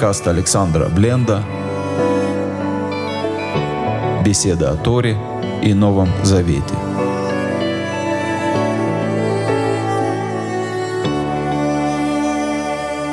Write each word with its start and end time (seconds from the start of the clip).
Подкаст 0.00 0.28
Александра 0.28 0.88
Бленда. 0.88 1.44
Беседа 4.24 4.70
о 4.70 4.76
Торе 4.76 5.14
и 5.62 5.74
Новом 5.74 6.08
Завете. 6.24 6.62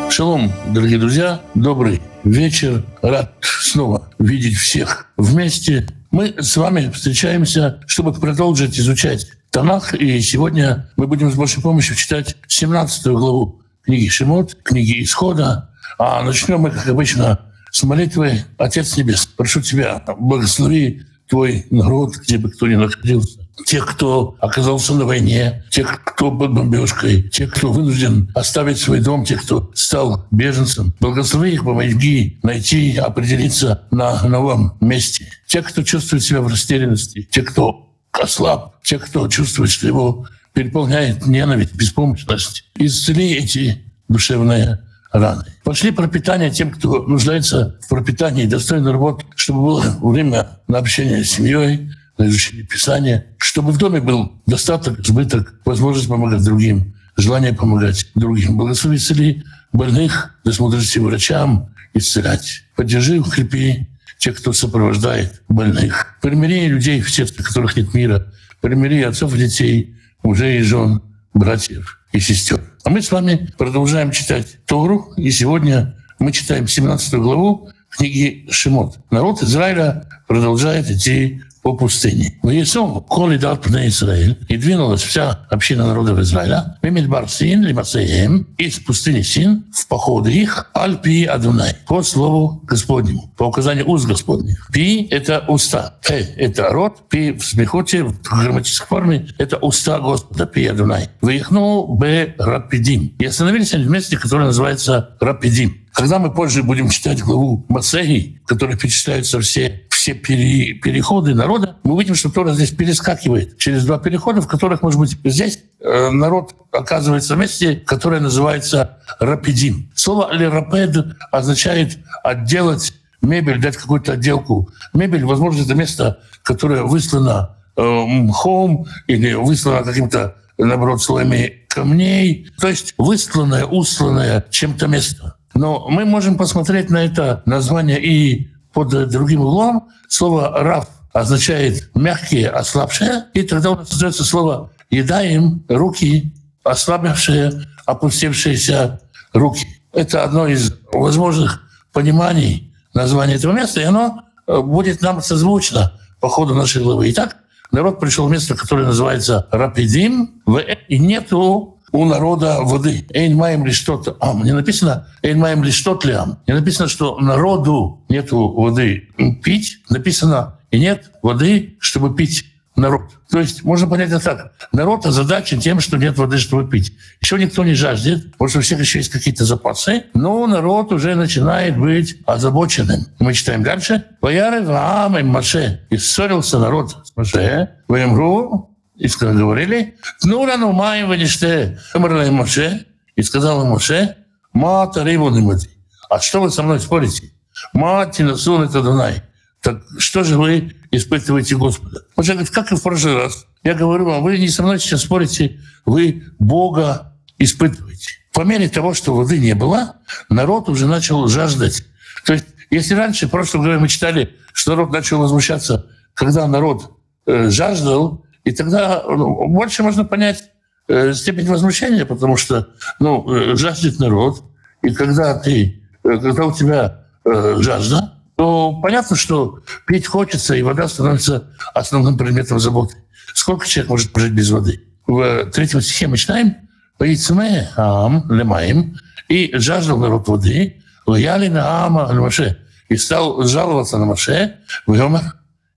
Шалом, 0.10 0.50
дорогие 0.70 0.98
друзья, 0.98 1.42
добрый 1.56 2.02
вечер. 2.24 2.86
Рад 3.02 3.34
снова 3.42 4.10
видеть 4.18 4.56
всех 4.56 5.08
вместе. 5.18 5.90
Мы 6.12 6.36
с 6.40 6.56
вами 6.56 6.90
встречаемся, 6.90 7.82
чтобы 7.86 8.14
продолжить 8.14 8.80
изучать 8.80 9.28
Танах. 9.50 9.94
И 9.94 10.22
сегодня 10.22 10.90
мы 10.96 11.08
будем 11.08 11.30
с 11.34 11.36
большей 11.36 11.62
помощью 11.62 11.98
читать 11.98 12.38
17 12.48 13.08
главу 13.08 13.62
книги 13.84 14.08
Шимот, 14.08 14.56
книги 14.64 15.04
Исхода. 15.04 15.70
А 15.98 16.24
начнем 16.24 16.60
мы, 16.60 16.72
как 16.72 16.88
обычно, 16.88 17.40
с 17.72 17.84
молитвы 17.84 18.44
«Отец 18.58 18.98
Небес, 18.98 19.26
прошу 19.26 19.62
Тебя, 19.62 20.04
благослови 20.18 21.04
Твой 21.28 21.66
народ, 21.72 22.16
где 22.18 22.38
бы 22.38 22.50
кто 22.50 22.68
ни 22.68 22.76
находился, 22.76 23.40
тех, 23.66 23.86
кто 23.86 24.36
оказался 24.40 24.94
на 24.94 25.06
войне, 25.06 25.66
тех, 25.70 26.02
кто 26.06 26.32
под 26.32 26.54
бомбежкой, 26.54 27.24
тех, 27.24 27.54
кто 27.54 27.72
вынужден 27.72 28.32
оставить 28.34 28.78
свой 28.78 29.02
дом, 29.02 29.26
тех, 29.26 29.44
кто 29.44 29.70
стал 29.74 30.26
беженцем. 30.32 30.94
Благослови 31.00 31.54
их, 31.54 31.66
помоги 31.66 32.40
найти, 32.44 32.96
определиться 32.98 33.84
на 33.92 34.24
новом 34.24 34.78
месте. 34.80 35.30
Тех, 35.48 35.68
кто 35.68 35.84
чувствует 35.84 36.24
себя 36.24 36.42
в 36.42 36.48
растерянности, 36.48 37.28
тех, 37.30 37.46
кто 37.46 37.90
ослаб, 38.12 38.82
тех, 38.84 39.06
кто 39.06 39.28
чувствует, 39.28 39.70
что 39.70 39.88
его 39.88 40.28
переполняет 40.54 41.28
ненависть, 41.28 41.76
беспомощность. 41.76 42.64
Исцели 42.76 43.34
эти 43.34 43.84
душевные 44.08 44.80
раны. 45.20 45.46
Пошли 45.64 45.92
пропитание 45.92 46.52
тем, 46.52 46.72
кто 46.72 47.04
нуждается 47.04 47.80
в 47.82 47.90
пропитании, 47.90 48.46
достойной 48.46 48.92
работы, 48.92 49.26
чтобы 49.36 49.62
было 49.62 49.84
время 50.02 50.60
на 50.68 50.78
общение 50.78 51.24
с 51.24 51.32
семьей, 51.32 51.92
на 52.18 52.28
изучение 52.28 52.66
Писания, 52.66 53.26
чтобы 53.38 53.72
в 53.72 53.78
доме 53.78 54.02
был 54.02 54.34
достаток, 54.46 55.00
избыток, 55.00 55.54
возможность 55.66 56.08
помогать 56.08 56.44
другим, 56.44 56.96
желание 57.16 57.54
помогать 57.54 58.08
другим. 58.16 58.58
Благослови 58.58 58.98
исцели 58.98 59.44
больных, 59.72 60.36
мудрости 60.60 61.00
врачам 61.00 61.70
исцелять. 61.94 62.64
Поддержи, 62.76 63.20
укрепи 63.20 63.88
тех, 64.18 64.38
кто 64.38 64.54
сопровождает 64.54 65.42
больных. 65.48 66.18
Примири 66.22 66.68
людей 66.68 67.02
в 67.02 67.12
сердце, 67.12 67.44
которых 67.44 67.76
нет 67.76 67.94
мира. 67.94 68.34
Примири 68.62 69.04
отцов 69.04 69.36
и 69.36 69.38
детей, 69.38 69.96
мужей 70.24 70.60
и 70.60 70.64
жен, 70.64 71.02
братьев 71.38 72.00
и 72.12 72.20
сестер. 72.20 72.62
А 72.84 72.90
мы 72.90 73.02
с 73.02 73.12
вами 73.12 73.54
продолжаем 73.58 74.12
читать 74.12 74.60
Тору, 74.66 75.14
и 75.18 75.32
сегодня 75.32 75.96
мы 76.20 76.32
читаем 76.32 76.68
17 76.68 77.14
главу 77.16 77.70
книги 77.90 78.48
Шимот. 78.50 78.98
Народ 79.12 79.42
Израиля 79.44 80.10
продолжает 80.28 80.90
идти 80.90 81.44
по 81.68 81.74
пустыне. 81.74 82.40
Весом 82.44 83.02
коли 83.02 83.36
дал 83.36 83.58
пне 83.58 83.90
Израиль, 83.90 84.38
и 84.48 84.56
двинулась 84.56 85.02
вся 85.02 85.46
община 85.50 85.86
народов 85.86 86.18
Израиля, 86.20 86.78
Мемельбар 86.82 87.30
Син, 87.30 87.62
Лимасеем, 87.62 88.48
из 88.58 88.80
пустыни 88.80 89.22
Син, 89.22 89.66
в 89.74 89.86
походы 89.90 90.32
их, 90.32 90.72
Альпи 90.74 91.26
Адунай, 91.26 91.76
по 91.86 92.04
слову 92.04 92.62
Господнему, 92.64 93.34
по 93.36 93.44
указанию 93.44 93.86
уст 93.90 94.08
Господних. 94.08 94.70
Пи— 94.72 95.10
это 95.12 95.44
уста, 95.50 95.96
Э— 96.10 96.20
это 96.38 96.70
рот, 96.70 97.10
Пи 97.10 97.34
в 97.34 97.44
смехоте, 97.44 98.06
в 98.06 98.14
грамматической 98.24 98.88
форме— 98.88 99.28
это 99.38 99.58
уста 99.58 100.00
Господа, 100.00 100.46
Пи 100.46 100.68
Адунай. 100.68 101.10
Выехнул 101.20 101.98
Б 101.98 102.34
Рапидим. 102.38 103.14
И 103.20 103.26
остановились 103.26 103.74
они 103.74 103.84
в 103.84 103.90
месте, 103.90 104.18
которое 104.18 104.46
называется 104.46 105.18
Рапидим. 105.20 105.88
Когда 105.98 106.20
мы 106.20 106.32
позже 106.32 106.62
будем 106.62 106.90
читать 106.90 107.24
главу 107.24 107.66
Масеги, 107.70 108.40
в 108.46 108.48
которой 108.48 108.78
перечисляются 108.78 109.40
все 109.42 109.87
все 109.98 110.14
пере, 110.14 110.76
переходы 110.76 111.34
народа, 111.34 111.78
мы 111.84 111.96
увидим, 111.96 112.14
что 112.14 112.30
Тора 112.30 112.54
здесь 112.54 112.70
перескакивает 112.70 113.58
через 113.58 113.84
два 113.84 113.98
перехода, 113.98 114.42
в 114.42 114.48
которых, 114.48 114.84
может 114.84 115.00
быть, 115.00 115.18
здесь 115.24 115.60
э, 115.80 116.10
народ 116.12 116.54
оказывается 116.72 117.36
в 117.36 117.40
месте, 117.40 117.76
которое 117.76 118.22
называется 118.22 119.00
рапидим. 119.20 119.92
Слово 119.96 120.32
«лерапед» 120.32 121.16
означает 121.32 121.98
«отделать 122.24 122.94
мебель», 123.24 123.60
дать 123.60 123.76
какую-то 123.76 124.14
отделку. 124.14 124.70
Мебель, 124.94 125.26
возможно, 125.26 125.64
это 125.64 125.74
место, 125.74 126.20
которое 126.44 126.84
выслано 126.84 127.58
э, 127.76 127.82
мхом 127.82 128.86
или 129.08 129.34
выслано 129.34 129.84
каким-то, 129.84 130.36
наоборот, 130.60 131.02
слоями 131.02 131.66
камней. 131.70 132.52
То 132.60 132.68
есть 132.68 132.94
высланное, 133.00 133.66
усланное 133.66 134.46
чем-то 134.52 134.88
место. 134.88 135.38
Но 135.56 135.88
мы 135.90 136.06
можем 136.06 136.38
посмотреть 136.38 136.92
на 136.92 137.04
это 137.04 137.42
название 137.48 138.00
и 138.00 138.52
под 138.78 139.10
другим 139.10 139.42
углом. 139.42 139.90
Слово 140.08 140.52
«рав» 140.62 140.88
означает 141.12 141.90
«мягкие, 141.96 142.48
ослабшие», 142.48 143.26
и 143.34 143.42
тогда 143.42 143.72
у 143.72 143.76
нас 143.76 143.92
остается 143.92 144.24
слово 144.24 144.70
«едаем», 144.92 145.66
«руки», 145.68 146.36
ослабевшие, 146.64 147.66
опустившиеся 147.88 149.02
руки. 149.34 149.66
Это 149.94 150.24
одно 150.24 150.46
из 150.46 150.76
возможных 150.94 151.64
пониманий 151.92 152.72
названия 152.94 153.34
этого 153.34 153.52
места, 153.52 153.82
и 153.82 153.84
оно 153.84 154.22
э, 154.46 154.62
будет 154.62 155.02
нам 155.02 155.24
созвучно 155.24 156.00
по 156.20 156.30
ходу 156.30 156.54
нашей 156.54 156.84
главы. 156.84 157.10
Итак, 157.10 157.38
народ 157.72 158.00
пришел 158.00 158.28
в 158.28 158.32
место, 158.32 158.54
которое 158.54 158.86
называется 158.86 159.48
Рапидим, 159.50 160.44
и 160.88 161.00
нету 161.00 161.77
у 161.98 162.06
народа 162.06 162.60
воды. 162.62 163.08
Эйн 163.10 163.36
маем 163.36 163.66
ли 163.66 163.72
что-то 163.72 164.16
ам. 164.20 164.44
Не 164.44 164.54
написано 164.54 165.08
эйн 165.24 165.40
маем 165.40 165.64
ли 165.64 165.72
что-то 165.72 166.08
лям. 166.08 166.40
Не 166.46 166.54
написано, 166.54 166.88
что 166.88 167.18
народу 167.20 168.06
нету 168.08 168.50
воды 168.50 169.10
пить. 169.44 169.80
Написано 169.90 170.60
и 170.70 170.80
нет 170.80 171.12
воды, 171.24 171.76
чтобы 171.80 172.16
пить 172.16 172.46
народ. 172.76 173.02
То 173.32 173.40
есть 173.40 173.64
можно 173.64 173.88
понять 173.88 174.12
это 174.12 174.24
так. 174.24 174.52
Народ 174.72 175.08
озадачен 175.08 175.60
тем, 175.60 175.80
что 175.80 175.98
нет 175.98 176.20
воды, 176.20 176.38
чтобы 176.38 176.70
пить. 176.70 176.94
Еще 177.20 177.40
никто 177.40 177.64
не 177.64 177.74
жаждет, 177.74 178.32
потому 178.34 178.50
что 178.50 178.60
у 178.60 178.62
всех 178.62 178.80
еще 178.80 179.00
есть 179.00 179.10
какие-то 179.10 179.44
запасы, 179.46 180.04
но 180.14 180.46
народ 180.46 180.92
уже 180.92 181.16
начинает 181.16 181.80
быть 181.80 182.18
озабоченным. 182.28 183.08
Мы 183.18 183.34
читаем 183.34 183.64
дальше. 183.64 184.04
«Ваяры 184.22 184.62
Ваам 184.62 185.28
Маше». 185.28 185.82
И 185.90 185.98
ссорился 185.98 186.60
народ 186.60 186.96
с 187.08 187.16
Маше. 187.16 187.72
«Ваемру 187.88 188.77
и 188.98 189.08
говорили, 189.20 189.96
ну 190.24 190.46
рану 190.46 190.72
маем 190.72 191.08
вынеште, 191.08 191.80
умерла 191.94 192.30
Моше, 192.32 192.86
и 193.16 193.22
сказал 193.22 193.66
Моше, 193.66 194.16
мата 194.54 195.04
рыбу 195.04 195.30
не. 195.30 195.70
А 196.10 196.20
что 196.20 196.42
вы 196.42 196.50
со 196.50 196.64
мной 196.64 196.80
спорите? 196.80 197.32
Мати 197.74 198.24
насун 198.24 198.64
это 198.64 198.82
Дунай. 198.82 199.24
Так 199.62 199.82
что 199.98 200.24
же 200.24 200.38
вы 200.38 200.76
испытываете 200.92 201.56
Господа? 201.56 202.02
Моше 202.16 202.34
говорит, 202.34 202.52
как 202.52 202.72
и 202.72 202.76
в 202.76 202.82
прошлый 202.82 203.16
раз. 203.16 203.46
Я 203.64 203.74
говорю 203.74 204.06
вам, 204.06 204.24
вы 204.24 204.38
не 204.38 204.50
со 204.50 204.64
мной 204.64 204.80
сейчас 204.80 205.02
спорите, 205.02 205.60
вы 205.86 206.24
Бога 206.40 207.14
испытываете. 207.38 208.12
По 208.34 208.42
мере 208.42 208.70
того, 208.70 208.94
что 208.94 209.16
воды 209.16 209.40
не 209.40 209.56
было, 209.56 209.96
народ 210.30 210.70
уже 210.70 210.88
начал 210.88 211.28
жаждать. 211.28 211.84
То 212.26 212.34
есть, 212.34 212.46
если 212.70 212.94
раньше, 212.94 213.28
в 213.28 213.32
прошлом 213.32 213.64
году 213.64 213.80
мы 213.80 213.88
читали, 213.88 214.36
что 214.54 214.72
народ 214.72 214.92
начал 214.92 215.20
возмущаться, 215.20 215.88
когда 216.14 216.48
народ 216.48 216.98
э, 217.26 217.50
жаждал, 217.50 218.26
и 218.48 218.52
тогда 218.52 219.04
ну, 219.06 219.46
больше 219.50 219.84
можно 219.84 220.06
понять 220.06 220.52
э, 220.88 221.12
степень 221.14 221.50
возмущения, 221.50 222.06
потому 222.06 222.38
что 222.38 222.70
ну, 222.98 223.30
э, 223.30 223.58
жаждет 223.58 224.00
народ, 224.00 224.42
и 224.82 224.92
когда 224.92 225.38
ты, 225.38 225.84
э, 226.06 226.18
когда 226.18 226.46
у 226.46 226.54
тебя 226.54 227.04
жажда, 227.26 228.14
то 228.38 228.80
понятно, 228.82 229.18
что 229.18 229.60
пить 229.86 230.08
хочется, 230.08 230.56
и 230.56 230.62
вода 230.62 230.88
становится 230.88 231.52
основным 231.74 232.18
предметом 232.18 232.58
заботы. 232.58 232.96
Сколько 233.34 233.68
человек 233.68 233.90
может 233.90 234.14
прожить 234.14 234.32
без 234.32 234.50
воды? 234.50 234.82
В 235.08 235.52
третьем 235.52 235.82
стихе 235.82 236.08
мы 236.08 236.16
читаем 236.16 236.56
«Поицме 236.98 237.70
ам 237.76 238.32
лемаем» 238.32 238.96
и 239.28 239.52
жаждал 239.58 239.98
народ 239.98 240.30
воды, 240.30 240.82
«Лояли 241.06 241.50
на 241.50 241.86
ама 241.86 242.14
Маше» 242.14 242.60
и 242.88 242.96
стал 242.96 243.44
жаловаться 243.44 243.98
на 243.98 244.06
Маше, 244.06 244.56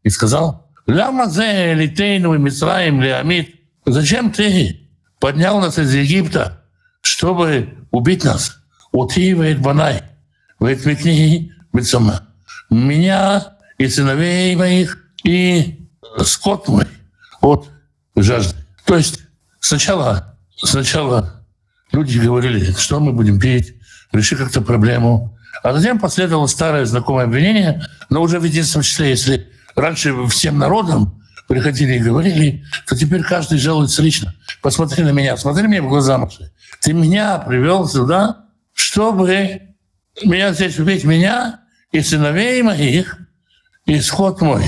и 0.05 0.09
сказал 0.09 0.70
Лама 0.91 1.27
зе 1.27 1.73
и 1.75 2.19
Мицраим 2.19 3.01
леамид. 3.01 3.55
Зачем 3.87 4.33
ты 4.33 4.89
поднял 5.21 5.61
нас 5.61 5.79
из 5.79 5.95
Египта, 5.95 6.65
чтобы 7.01 7.75
убить 7.93 8.25
нас? 8.25 8.57
Ути 8.93 9.33
вейт 9.35 9.61
банай, 9.61 10.03
микни 10.59 11.53
бецама. 11.73 12.23
Меня 12.71 13.57
и 13.79 13.87
сыновей 13.87 14.57
моих, 14.57 14.99
и 15.23 15.87
скот 16.25 16.67
мой 16.67 16.87
от 17.41 17.69
жажды. 18.17 18.57
То 18.85 18.97
есть 18.97 19.21
сначала, 19.61 20.37
сначала 20.57 21.45
люди 21.93 22.19
говорили, 22.19 22.73
что 22.73 22.99
мы 22.99 23.13
будем 23.13 23.39
пить, 23.39 23.77
реши 24.13 24.35
как-то 24.35 24.61
проблему. 24.61 25.39
А 25.63 25.73
затем 25.73 26.01
последовало 26.01 26.49
старое 26.49 26.85
знакомое 26.85 27.27
обвинение, 27.27 27.87
но 28.09 28.23
уже 28.23 28.41
в 28.41 28.45
единственном 28.45 28.83
числе, 28.83 29.11
если 29.11 29.49
раньше 29.81 30.27
всем 30.27 30.59
народам 30.59 31.21
приходили 31.49 31.95
и 31.95 31.99
говорили, 31.99 32.65
то 32.87 32.97
теперь 32.97 33.23
каждый 33.23 33.59
жалуется 33.59 34.03
лично. 34.03 34.35
Посмотри 34.63 35.03
на 35.03 35.11
меня, 35.11 35.37
смотри 35.37 35.67
мне 35.67 35.83
в 35.83 35.89
глаза, 35.89 36.17
Маша. 36.17 36.53
Ты 36.81 36.93
меня 36.93 37.39
привел 37.39 37.89
сюда, 37.89 38.45
чтобы 38.73 39.63
меня 40.25 40.53
здесь 40.53 40.79
убить 40.79 41.05
меня 41.05 41.61
и 41.91 42.01
сыновей 42.01 42.63
моих, 42.63 43.19
и 43.87 43.99
исход 43.99 44.41
мой. 44.41 44.65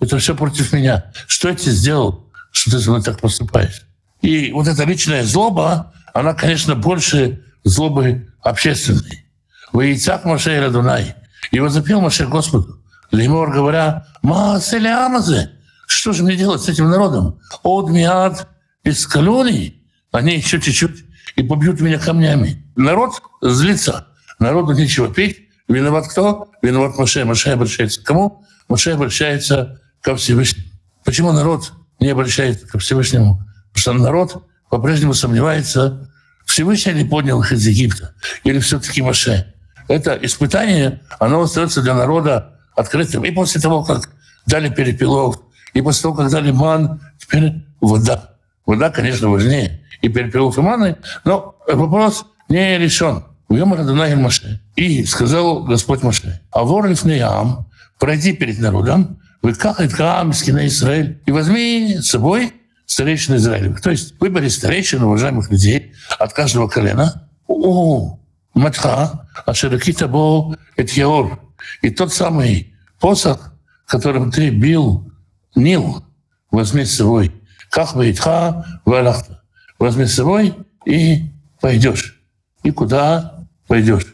Это 0.00 0.18
все 0.18 0.34
против 0.34 0.72
меня. 0.72 1.10
Что 1.26 1.48
я 1.48 1.54
тебе 1.54 1.72
сделал, 1.72 2.30
что 2.52 2.72
ты 2.72 2.80
со 2.80 2.90
мной 2.90 3.02
так 3.02 3.20
поступаешь? 3.20 3.86
И 4.20 4.52
вот 4.52 4.68
эта 4.68 4.84
личная 4.84 5.24
злоба, 5.24 5.94
она, 6.12 6.34
конечно, 6.34 6.74
больше 6.74 7.42
злобы 7.64 8.28
общественной. 8.42 9.24
Воицак 9.72 10.24
Маше 10.24 10.60
Радунай. 10.60 11.14
И 11.50 11.60
возопил 11.60 12.00
Маше 12.00 12.26
Господу. 12.26 12.77
Леймор 13.10 13.52
говоря, 13.52 14.06
Мааселе 14.22 14.90
Амазе, 14.90 15.52
что 15.86 16.12
же 16.12 16.22
мне 16.22 16.36
делать 16.36 16.62
с 16.62 16.68
этим 16.68 16.90
народом? 16.90 17.40
Одмиад 17.64 18.48
из 18.84 19.06
колоний, 19.06 19.82
они 20.12 20.36
еще 20.36 20.60
чуть-чуть 20.60 21.04
и 21.36 21.42
побьют 21.42 21.80
меня 21.80 21.98
камнями. 21.98 22.64
Народ 22.76 23.22
злится, 23.40 24.08
народу 24.38 24.72
нечего 24.72 25.12
петь. 25.12 25.48
Виноват 25.68 26.08
кто? 26.08 26.50
Виноват 26.62 26.96
Маше. 26.96 27.24
Маше 27.24 27.50
обращается 27.50 28.02
к 28.02 28.04
кому? 28.04 28.44
Маше 28.68 28.90
обращается 28.90 29.80
ко 30.00 30.16
Всевышнему. 30.16 30.68
Почему 31.04 31.32
народ 31.32 31.72
не 32.00 32.10
обращается 32.10 32.66
ко 32.66 32.78
Всевышнему? 32.78 33.42
Потому 33.72 33.80
что 33.80 33.92
народ 33.92 34.44
по-прежнему 34.70 35.14
сомневается, 35.14 36.10
Всевышний 36.46 36.92
ли 36.92 37.04
поднял 37.04 37.40
их 37.40 37.52
из 37.52 37.66
Египта, 37.66 38.14
или 38.44 38.58
все-таки 38.58 39.02
Маше. 39.02 39.54
Это 39.88 40.18
испытание, 40.20 41.00
оно 41.18 41.42
остается 41.42 41.82
для 41.82 41.94
народа 41.94 42.57
открытым. 42.78 43.24
И 43.24 43.30
после 43.30 43.60
того, 43.60 43.82
как 43.82 44.10
дали 44.46 44.68
перепелов, 44.68 45.40
и 45.74 45.82
после 45.82 46.02
того, 46.02 46.14
как 46.14 46.30
дали 46.30 46.52
ман, 46.52 47.00
теперь 47.18 47.52
вода. 47.80 48.36
Вода, 48.64 48.90
конечно, 48.90 49.28
важнее. 49.28 49.84
И 50.00 50.08
перепелов 50.08 50.56
и 50.58 50.60
маны, 50.60 50.96
но 51.24 51.56
вопрос 51.66 52.24
не 52.48 52.78
решен. 52.78 53.24
Уем 53.48 53.74
Радунай 53.74 54.14
Маше. 54.14 54.60
И 54.76 55.04
сказал 55.04 55.64
Господь 55.64 56.02
Маше, 56.02 56.40
а 56.52 56.62
вор 56.62 56.86
ам, 56.86 57.66
пройди 57.98 58.32
перед 58.32 58.58
народом, 58.58 59.18
вы 59.42 59.54
как 59.54 59.78
Каам, 59.90 60.32
Скина 60.32 60.66
Израиль, 60.66 61.20
и 61.26 61.32
возьми 61.32 61.96
с 61.98 62.10
собой 62.10 62.52
старейшин 62.86 63.36
Израилевых. 63.36 63.80
То 63.80 63.90
есть 63.90 64.14
выбери 64.20 64.48
старейшин, 64.48 65.02
уважаемых 65.02 65.50
людей 65.50 65.92
от 66.18 66.32
каждого 66.32 66.68
колена. 66.68 67.28
О, 67.46 68.18
Матха, 68.54 69.28
Ашеракита 69.46 70.08
Бо, 70.08 70.56
Этьяор. 70.76 71.47
И 71.82 71.90
тот 71.90 72.12
самый 72.12 72.74
посох, 73.00 73.52
которым 73.86 74.30
ты 74.30 74.50
бил 74.50 75.12
Нил, 75.54 76.04
возьми 76.50 76.84
с 76.84 76.96
собой. 76.96 77.32
Как 77.70 77.94
Вейтха, 77.94 78.80
Валахта. 78.84 79.42
Возьми 79.78 80.06
с 80.06 80.14
собой 80.14 80.54
и 80.84 81.30
пойдешь. 81.60 82.20
И 82.62 82.70
куда 82.70 83.46
пойдешь? 83.66 84.06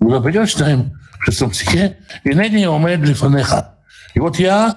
Куда 0.00 0.20
пойдешь, 0.20 0.50
читаем 0.50 0.92
в 1.20 1.24
шестом 1.24 1.52
стихе. 1.52 1.98
И 2.24 2.30
ныне 2.30 2.68
умеет 2.68 3.00
лифанеха. 3.00 3.76
И 4.14 4.20
вот 4.20 4.38
я 4.38 4.76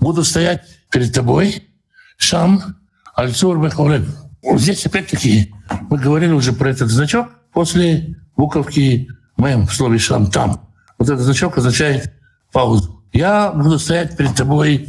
буду 0.00 0.24
стоять 0.24 0.62
перед 0.90 1.12
тобой, 1.12 1.68
Шам, 2.16 2.76
Альцур 3.14 3.62
Бехолеб. 3.62 4.06
Здесь 4.54 4.86
опять-таки 4.86 5.52
мы 5.90 5.98
говорили 5.98 6.32
уже 6.32 6.52
про 6.52 6.70
этот 6.70 6.90
значок 6.90 7.28
после 7.52 8.16
буковки 8.36 9.08
моем 9.36 9.66
в 9.66 9.74
слове 9.74 9.98
«шам» 9.98 10.30
там. 10.30 10.71
Вот 11.02 11.10
этот 11.10 11.24
значок 11.24 11.58
означает 11.58 12.12
паузу. 12.52 13.02
Я 13.12 13.50
буду 13.50 13.80
стоять 13.80 14.16
перед 14.16 14.36
тобой 14.36 14.88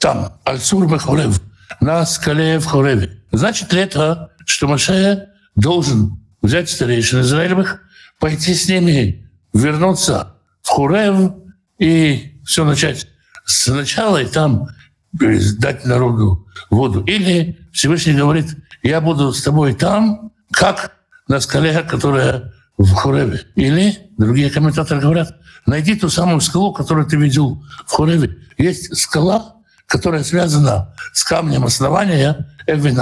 там, 0.00 0.32
Альцур 0.42 0.92
Бехолеб, 0.92 1.34
на 1.80 2.04
скале 2.04 2.58
в 2.58 2.66
Хореве. 2.66 3.22
Значит 3.30 3.72
ли 3.72 3.82
это, 3.82 4.32
что 4.44 4.66
Маше 4.66 5.28
должен 5.54 6.20
взять 6.42 6.68
старейшин 6.68 7.20
Израилевых, 7.20 7.80
пойти 8.18 8.54
с 8.54 8.68
ними, 8.68 9.30
вернуться 9.54 10.34
в 10.62 10.68
Хорев 10.70 11.34
и 11.78 12.40
все 12.44 12.64
начать 12.64 13.06
сначала 13.44 14.20
и 14.20 14.26
там 14.26 14.66
дать 15.12 15.84
народу 15.86 16.44
воду. 16.70 17.04
Или 17.04 17.68
Всевышний 17.72 18.14
говорит, 18.14 18.46
я 18.82 19.00
буду 19.00 19.32
с 19.32 19.40
тобой 19.44 19.74
там, 19.74 20.32
как 20.50 20.90
на 21.28 21.38
скале, 21.38 21.84
которая 21.84 22.51
в 22.78 22.92
Хореве. 22.94 23.42
Или 23.54 24.10
другие 24.18 24.50
комментаторы 24.50 25.00
говорят, 25.00 25.36
найди 25.66 25.94
ту 25.94 26.08
самую 26.08 26.40
скалу, 26.40 26.72
которую 26.72 27.06
ты 27.06 27.16
видел 27.16 27.62
в 27.86 27.92
Хореве. 27.92 28.36
Есть 28.58 28.96
скала, 28.96 29.56
которая 29.86 30.24
связана 30.24 30.94
с 31.12 31.24
камнем 31.24 31.64
основания 31.64 32.48
Эвен 32.66 33.00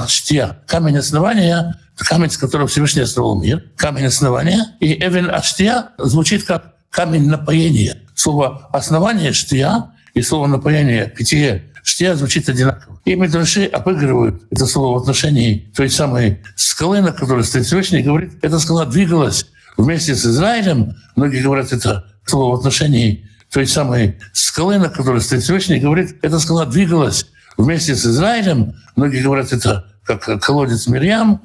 Камень 0.66 0.98
основания— 0.98 1.76
камень, 1.96 2.30
с 2.30 2.36
которого 2.36 2.66
Всевышний 2.66 3.02
основал 3.02 3.40
мир. 3.40 3.62
Камень 3.76 4.06
основания. 4.06 4.74
И 4.80 4.94
Эвен 4.94 5.30
Аштия 5.30 5.90
звучит 5.98 6.44
как 6.44 6.74
камень 6.90 7.28
напоения. 7.28 7.98
Слово 8.14 8.68
«основание»— 8.72 9.32
штия, 9.34 9.92
и 10.14 10.22
слово 10.22 10.46
«напоение»— 10.46 11.12
питье 11.16 11.70
штия 11.82 12.14
звучит 12.14 12.48
одинаково. 12.48 13.00
И 13.04 13.14
Медраши 13.14 13.64
обыгрывают 13.64 14.42
это 14.50 14.66
слово 14.66 14.98
в 14.98 15.02
отношении 15.02 15.70
той 15.74 15.88
самой 15.88 16.42
скалы, 16.56 17.00
на 17.00 17.12
которой 17.12 17.44
стоит 17.44 17.66
Всевышний, 17.66 18.00
и 18.00 18.02
говорит, 18.02 18.32
эта 18.42 18.58
скала 18.58 18.84
двигалась 18.84 19.46
вместе 19.80 20.14
с 20.14 20.24
Израилем. 20.24 20.94
Многие 21.16 21.42
говорят, 21.42 21.72
это 21.72 22.04
слово 22.24 22.56
в 22.56 22.58
отношении 22.58 23.28
той 23.50 23.66
самой 23.66 24.18
скалы, 24.32 24.78
на 24.78 24.88
которой 24.88 25.20
стоит 25.20 25.42
Всевышний, 25.42 25.80
говорит, 25.80 26.16
эта 26.22 26.38
скала 26.38 26.66
двигалась 26.66 27.26
вместе 27.56 27.96
с 27.96 28.06
Израилем. 28.06 28.74
Многие 28.96 29.22
говорят, 29.22 29.52
это 29.52 29.86
как 30.04 30.40
колодец 30.40 30.86
Мирьям. 30.86 31.42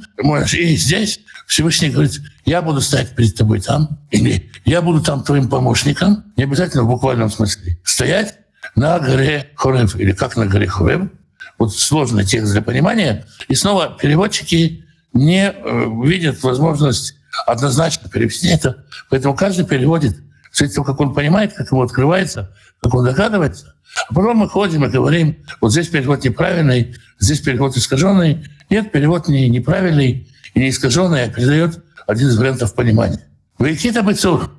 И 0.53 0.75
здесь 0.75 1.19
Всевышний 1.47 1.89
говорит, 1.89 2.21
я 2.45 2.61
буду 2.61 2.81
стоять 2.81 3.15
перед 3.15 3.35
тобой 3.35 3.59
там, 3.59 3.99
или 4.11 4.51
я 4.65 4.81
буду 4.81 5.01
там 5.01 5.23
твоим 5.23 5.49
помощником, 5.49 6.23
не 6.37 6.43
обязательно 6.43 6.83
в 6.83 6.87
буквальном 6.87 7.29
смысле, 7.29 7.77
стоять 7.83 8.35
на 8.75 8.99
горе 8.99 9.51
Хорев, 9.55 9.95
или 9.95 10.11
как 10.11 10.35
на 10.35 10.45
горе 10.45 10.67
Хорев. 10.67 11.09
Вот 11.57 11.73
сложный 11.73 12.25
текст 12.25 12.51
для 12.51 12.61
понимания. 12.61 13.25
И 13.47 13.55
снова 13.55 13.97
переводчики 13.99 14.85
не 15.13 15.49
э, 15.49 15.85
видят 16.03 16.43
возможность 16.43 17.15
однозначно 17.45 18.09
перевести 18.09 18.49
это. 18.49 18.85
Поэтому 19.09 19.35
каждый 19.35 19.65
переводит 19.65 20.17
с 20.51 20.69
того, 20.73 20.85
как 20.85 20.99
он 21.01 21.13
понимает, 21.13 21.53
как 21.53 21.71
ему 21.71 21.81
открывается, 21.81 22.53
как 22.81 22.93
он 22.93 23.05
догадывается. 23.05 23.75
А 24.09 24.13
потом 24.13 24.37
мы 24.37 24.49
ходим 24.49 24.85
и 24.85 24.89
говорим, 24.89 25.37
вот 25.61 25.71
здесь 25.71 25.87
перевод 25.87 26.23
неправильный, 26.23 26.95
здесь 27.19 27.41
перевод 27.41 27.75
искаженный. 27.77 28.45
Нет, 28.69 28.91
перевод 28.91 29.27
не 29.27 29.49
неправильный 29.49 30.29
и 30.53 30.59
не 30.59 30.69
искаженный, 30.69 31.23
а 31.23 31.29
передает 31.29 31.83
один 32.07 32.27
из 32.27 32.37
вариантов 32.37 32.73
понимания. 32.73 33.27
Вейкита 33.59 34.03
быцур. 34.03 34.51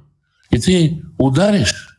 И 0.50 0.58
ты 0.58 1.02
ударишь 1.18 1.98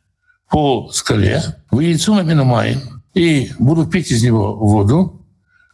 по 0.49 0.89
скале, 0.91 1.43
в 1.69 1.79
яйцу 1.79 2.15
на 2.15 2.21
минумай, 2.21 2.81
и 3.13 3.51
будут 3.59 3.91
пить 3.91 4.11
из 4.11 4.23
него 4.23 4.55
воду, 4.55 5.25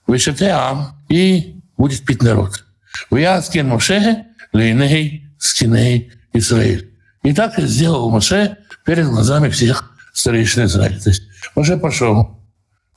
ам, 0.07 0.97
и 1.09 1.61
будет 1.77 2.05
пить 2.05 2.23
народ. 2.23 2.65
Вяскин 3.11 3.69
Моше, 3.69 4.25
лейней, 4.53 5.27
скиней, 5.39 6.11
Израиль. 6.33 6.91
И 7.23 7.33
так 7.33 7.57
сделал 7.57 8.09
Моше 8.09 8.57
перед 8.85 9.07
глазами 9.07 9.49
всех 9.49 9.91
старейшин 10.13 10.65
Израиля. 10.65 10.99
То 10.99 11.09
есть 11.09 11.23
Моше 11.55 11.77
пошел, 11.77 12.39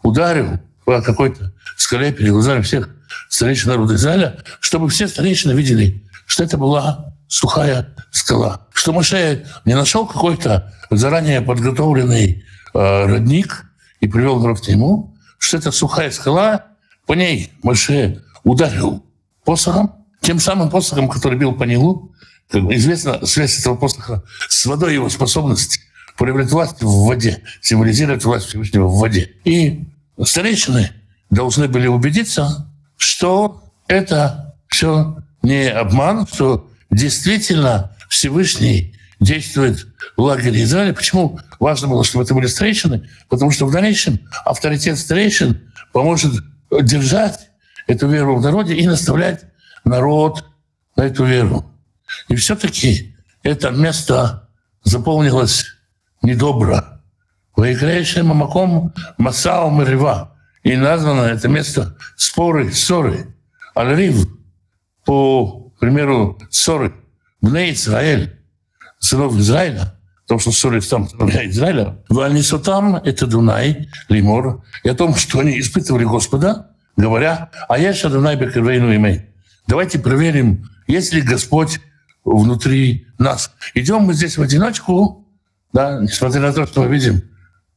ударил 0.02 0.60
по 0.84 1.00
какой-то 1.02 1.52
скале 1.76 2.12
перед 2.12 2.32
глазами 2.32 2.62
всех 2.62 2.88
старейшин 3.28 3.70
народа 3.70 3.94
Израиля, 3.94 4.38
чтобы 4.60 4.88
все 4.88 5.08
старейшины 5.08 5.52
видели, 5.52 6.04
что 6.26 6.44
это 6.44 6.56
была 6.58 7.14
сухая 7.28 7.94
скала. 8.10 8.66
Что 8.72 8.92
Моше 8.92 9.46
не 9.64 9.74
нашел 9.74 10.06
какой-то 10.06 10.72
заранее 10.90 11.40
подготовленный 11.40 12.44
э, 12.74 13.06
родник 13.06 13.64
и 14.00 14.08
привел 14.08 14.38
народ 14.40 14.60
к 14.60 14.68
нему, 14.68 15.16
что 15.38 15.56
это 15.56 15.70
сухая 15.70 16.10
скала, 16.10 16.66
по 17.06 17.14
ней 17.14 17.52
Моше 17.62 18.22
ударил 18.44 19.04
посохом, 19.44 20.05
тем 20.26 20.40
самым 20.40 20.70
посохом, 20.70 21.08
который 21.08 21.38
бил 21.38 21.52
по 21.52 21.62
Нилу, 21.62 22.12
как 22.50 22.62
известно, 22.72 23.24
связь 23.24 23.60
этого 23.60 23.76
посоха 23.76 24.24
с 24.48 24.66
водой, 24.66 24.94
его 24.94 25.08
способность 25.08 25.78
проявлять 26.18 26.50
власть 26.50 26.82
в 26.82 27.06
воде, 27.06 27.42
символизирует 27.60 28.24
власть 28.24 28.46
Всевышнего 28.46 28.88
в 28.88 28.98
воде. 28.98 29.30
И 29.44 29.84
старейшины 30.20 30.90
должны 31.30 31.68
были 31.68 31.86
убедиться, 31.86 32.68
что 32.96 33.62
это 33.86 34.56
все 34.66 35.16
не 35.42 35.68
обман, 35.68 36.26
что 36.26 36.68
действительно 36.90 37.96
Всевышний 38.08 38.96
действует 39.20 39.86
в 40.16 40.22
лагере 40.22 40.64
Израиля. 40.64 40.92
Почему 40.92 41.38
важно 41.60 41.86
было, 41.86 42.02
чтобы 42.02 42.24
это 42.24 42.34
были 42.34 42.48
старейшины? 42.48 43.08
Потому 43.28 43.52
что 43.52 43.64
в 43.66 43.70
дальнейшем 43.70 44.18
авторитет 44.44 44.98
старейшин 44.98 45.70
поможет 45.92 46.32
держать 46.82 47.50
эту 47.86 48.08
веру 48.08 48.34
в 48.36 48.42
народе 48.42 48.74
и 48.74 48.84
наставлять 48.88 49.44
народ 49.86 50.44
на 50.96 51.04
эту 51.04 51.24
веру. 51.24 51.64
И 52.28 52.36
все-таки 52.36 53.16
это 53.42 53.70
место 53.70 54.48
заполнилось 54.82 55.64
недобро. 56.22 57.00
Воикрейшим 57.54 58.26
Мамаком 58.26 58.92
Масао 59.16 59.70
Мирива. 59.70 60.36
И 60.62 60.76
названо 60.76 61.22
это 61.22 61.48
место 61.48 61.96
споры, 62.16 62.72
ссоры. 62.72 63.34
Аль-Рив, 63.76 64.28
по 65.04 65.72
примеру, 65.78 66.38
ссоры. 66.50 66.94
Бне 67.40 67.72
Израиль, 67.72 68.36
сынов 68.98 69.36
Израиля, 69.36 69.94
потому 70.22 70.40
что 70.40 70.50
ссорится 70.50 70.90
там 70.90 71.28
для 71.28 71.48
Израиля. 71.48 71.98
Вальнисотам— 72.08 72.96
это 73.04 73.26
Дунай, 73.26 73.88
Лимор, 74.08 74.64
и 74.82 74.88
о 74.88 74.94
том, 74.94 75.14
что 75.14 75.40
они 75.40 75.60
испытывали 75.60 76.04
Господа, 76.04 76.70
говоря, 76.96 77.50
а 77.68 77.78
я 77.78 77.92
сейчас 77.92 78.12
Дунай 78.12 78.36
Бекервейну 78.36 78.94
имей. 78.96 79.26
Давайте 79.66 79.98
проверим, 79.98 80.68
есть 80.86 81.12
ли 81.12 81.20
Господь 81.20 81.80
внутри 82.24 83.06
нас. 83.18 83.52
Идем 83.74 84.02
мы 84.02 84.14
здесь 84.14 84.38
в 84.38 84.42
одиночку, 84.42 85.26
да, 85.72 86.00
несмотря 86.00 86.40
на 86.40 86.52
то, 86.52 86.66
что 86.66 86.82
мы 86.82 86.88
видим 86.88 87.22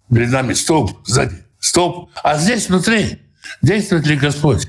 перед 0.09 0.31
нами 0.31 0.53
столб 0.53 1.05
сзади, 1.05 1.45
столб, 1.59 2.09
а 2.23 2.37
здесь 2.37 2.69
внутри 2.69 3.21
действует 3.61 4.05
ли 4.05 4.15
Господь? 4.17 4.67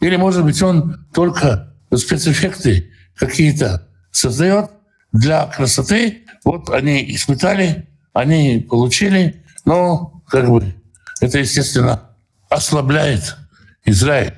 Или, 0.00 0.16
может 0.16 0.44
быть, 0.44 0.60
Он 0.62 1.06
только 1.12 1.74
спецэффекты 1.94 2.90
какие-то 3.16 3.88
создает 4.10 4.70
для 5.12 5.46
красоты. 5.46 6.24
Вот 6.44 6.70
они 6.70 7.14
испытали, 7.14 7.88
они 8.12 8.66
получили, 8.68 9.44
но 9.64 10.22
как 10.28 10.48
бы 10.48 10.74
это, 11.20 11.38
естественно, 11.38 12.10
ослабляет 12.48 13.36
Израиль 13.84 14.34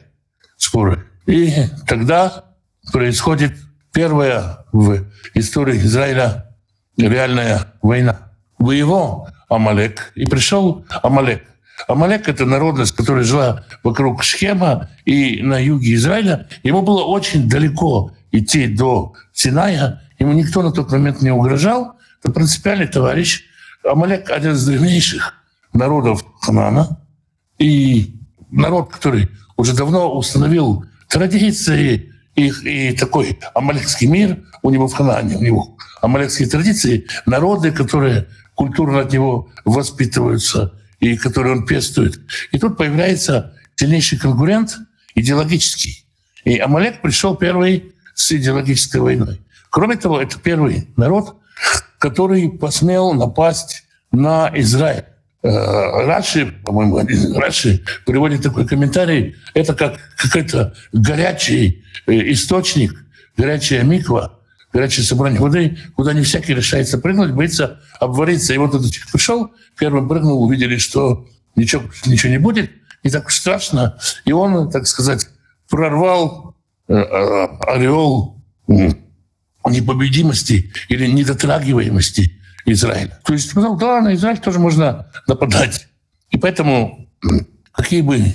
скоро. 0.57 1.05
И 1.27 1.53
тогда 1.87 2.45
происходит 2.93 3.57
первая 3.93 4.59
в 4.73 5.05
истории 5.35 5.79
Израиля 5.79 6.55
реальная 6.97 7.73
война. 7.83 8.33
В 8.59 8.71
его 8.71 9.29
Амалек, 9.49 10.13
и 10.15 10.27
пришел 10.27 10.85
Амалек. 11.03 11.45
Амалек— 11.89 12.29
это 12.29 12.47
народность, 12.47 12.95
которая 12.95 13.25
жила 13.25 13.65
вокруг 13.83 14.23
Шхема 14.23 14.91
и 15.05 15.43
на 15.43 15.59
юге 15.59 15.95
Израиля. 15.95 16.47
Ему 16.63 16.83
было 16.83 17.05
очень 17.05 17.49
далеко 17.49 18.13
идти 18.33 18.67
до 18.69 19.15
Синая. 19.33 20.03
Ему 20.19 20.33
никто 20.33 20.63
на 20.63 20.73
тот 20.73 20.93
момент 20.93 21.21
не 21.21 21.31
угрожал. 21.31 21.97
Это 22.23 22.33
принципиальный 22.33 22.87
товарищ. 22.87 23.45
Амалек— 23.85 24.31
один 24.31 24.53
из 24.53 24.65
древнейших 24.65 25.35
народов 25.73 26.25
Ханана. 26.41 27.01
И 27.59 28.17
народ, 28.51 28.93
который 28.93 29.31
уже 29.57 29.75
давно 29.75 30.17
установил 30.17 30.85
традиции 31.15 32.13
и, 32.35 32.49
и 32.49 32.93
такой 32.97 33.39
амалекский 33.55 34.09
мир 34.09 34.43
у 34.63 34.71
него 34.71 34.89
в 34.89 34.95
Ханане, 34.95 35.37
у 35.37 35.43
него 35.43 35.77
амалекские 36.03 36.49
традиции, 36.49 37.07
народы, 37.25 37.71
которые 37.71 38.27
культурно 38.57 39.01
от 39.01 39.13
него 39.13 39.49
воспитываются 39.65 40.75
и 40.99 41.17
которые 41.17 41.55
он 41.55 41.67
пестует. 41.67 42.19
И 42.51 42.59
тут 42.59 42.77
появляется 42.77 43.55
сильнейший 43.77 44.19
конкурент 44.19 44.77
идеологический. 45.15 46.05
И 46.45 46.59
Амалек 46.59 47.01
пришел 47.01 47.37
первый 47.37 47.95
с 48.15 48.33
идеологической 48.33 49.01
войной. 49.01 49.41
Кроме 49.71 49.95
того, 49.95 50.21
это 50.21 50.41
первый 50.41 50.89
народ, 50.97 51.37
который 51.99 52.51
посмел 52.51 53.13
напасть 53.13 53.85
на 54.11 54.51
Израиль. 54.53 55.05
Э, 55.45 56.07
Раши, 56.07 56.47
по-моему, 56.65 57.07
Раши 57.39 57.85
приводит 58.07 58.43
такой 58.43 58.67
комментарий, 58.67 59.37
это 59.53 59.75
как 59.75 59.99
какой-то 60.17 60.75
горячий 60.95 61.85
э, 62.07 62.33
источник, 62.33 63.05
горячая 63.37 63.83
миква, 63.83 64.39
горячее 64.73 65.05
собрание 65.05 65.39
воды, 65.39 65.77
куда 65.97 66.15
не 66.15 66.23
всякий 66.23 66.55
решается 66.55 66.97
прыгнуть, 66.97 67.33
боится 67.33 67.79
обвариться. 68.01 68.55
И 68.55 68.59
вот 68.59 68.75
этот 68.75 68.91
человек 68.91 69.13
пришел, 69.13 69.53
первым 69.79 70.09
прыгнул, 70.09 70.43
увидели, 70.43 70.79
что 70.79 71.29
ничего, 71.57 71.83
ничего 72.07 72.33
не 72.33 72.39
будет, 72.39 72.71
не 73.03 73.11
так 73.11 73.31
страшно. 73.31 73.99
И 74.25 74.33
он, 74.33 74.71
так 74.71 74.87
сказать, 74.87 75.29
прорвал 75.69 76.57
э, 76.89 76.95
ореол 76.95 78.43
непобедимости 78.67 80.73
или 80.89 81.07
недотрагиваемости 81.07 82.41
Израиля. 82.67 83.19
То 83.25 83.33
есть 83.33 83.51
сказал, 83.51 83.77
да, 83.77 84.01
на 84.01 84.15
Израиль 84.15 84.39
тоже 84.39 84.59
можно 84.59 85.07
нападать. 85.27 85.89
И 86.31 86.39
поэтому, 86.39 87.09
какие 87.73 88.01
бы 88.01 88.19
э, 88.19 88.33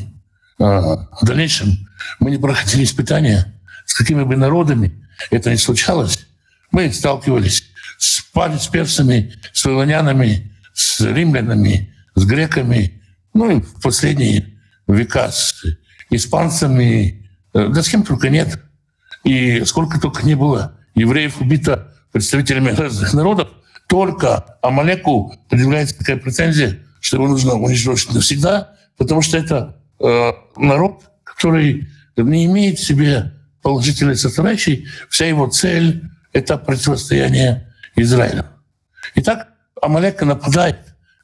в 0.57 1.25
дальнейшем 1.25 1.87
мы 2.19 2.31
не 2.31 2.37
проходили 2.37 2.83
испытания, 2.83 3.59
с 3.85 3.93
какими 3.93 4.23
бы 4.23 4.35
народами 4.37 5.03
это 5.31 5.49
не 5.49 5.57
случалось, 5.57 6.27
мы 6.71 6.91
сталкивались 6.93 7.63
с, 7.97 8.23
с 8.33 8.67
персами, 8.67 9.33
с 9.51 9.65
вавилонянами, 9.65 10.51
с 10.73 11.01
римлянами, 11.01 11.93
с 12.15 12.25
греками, 12.25 13.01
ну 13.33 13.57
и 13.57 13.61
в 13.61 13.81
последние 13.81 14.59
века 14.87 15.31
с 15.31 15.63
испанцами, 16.09 17.27
э, 17.53 17.67
да 17.67 17.83
с 17.83 17.89
кем 17.89 18.03
только 18.03 18.29
нет. 18.29 18.59
И 19.23 19.63
сколько 19.65 19.99
только 19.99 20.25
не 20.25 20.35
было 20.35 20.77
евреев 20.95 21.41
убито 21.41 21.93
представителями 22.11 22.69
разных 22.77 23.13
народов, 23.13 23.49
только 23.89 24.57
Амалеку 24.61 25.33
предъявляется 25.49 25.97
такая 25.97 26.17
претензия, 26.17 26.77
что 27.01 27.17
его 27.17 27.27
нужно 27.27 27.55
уничтожить 27.55 28.13
навсегда, 28.13 28.75
потому 28.97 29.23
что 29.23 29.35
это 29.35 29.81
э, 29.99 30.31
народ, 30.57 31.09
который 31.23 31.89
не 32.15 32.45
имеет 32.45 32.77
в 32.77 32.85
себе 32.85 33.33
положительной 33.63 34.15
составляющей. 34.15 34.87
Вся 35.09 35.25
его 35.25 35.47
цель— 35.47 36.03
это 36.33 36.57
противостояние 36.57 37.73
Израилю. 37.95 38.45
Итак, 39.15 39.47
Амалек 39.81 40.21
нападает 40.21 40.77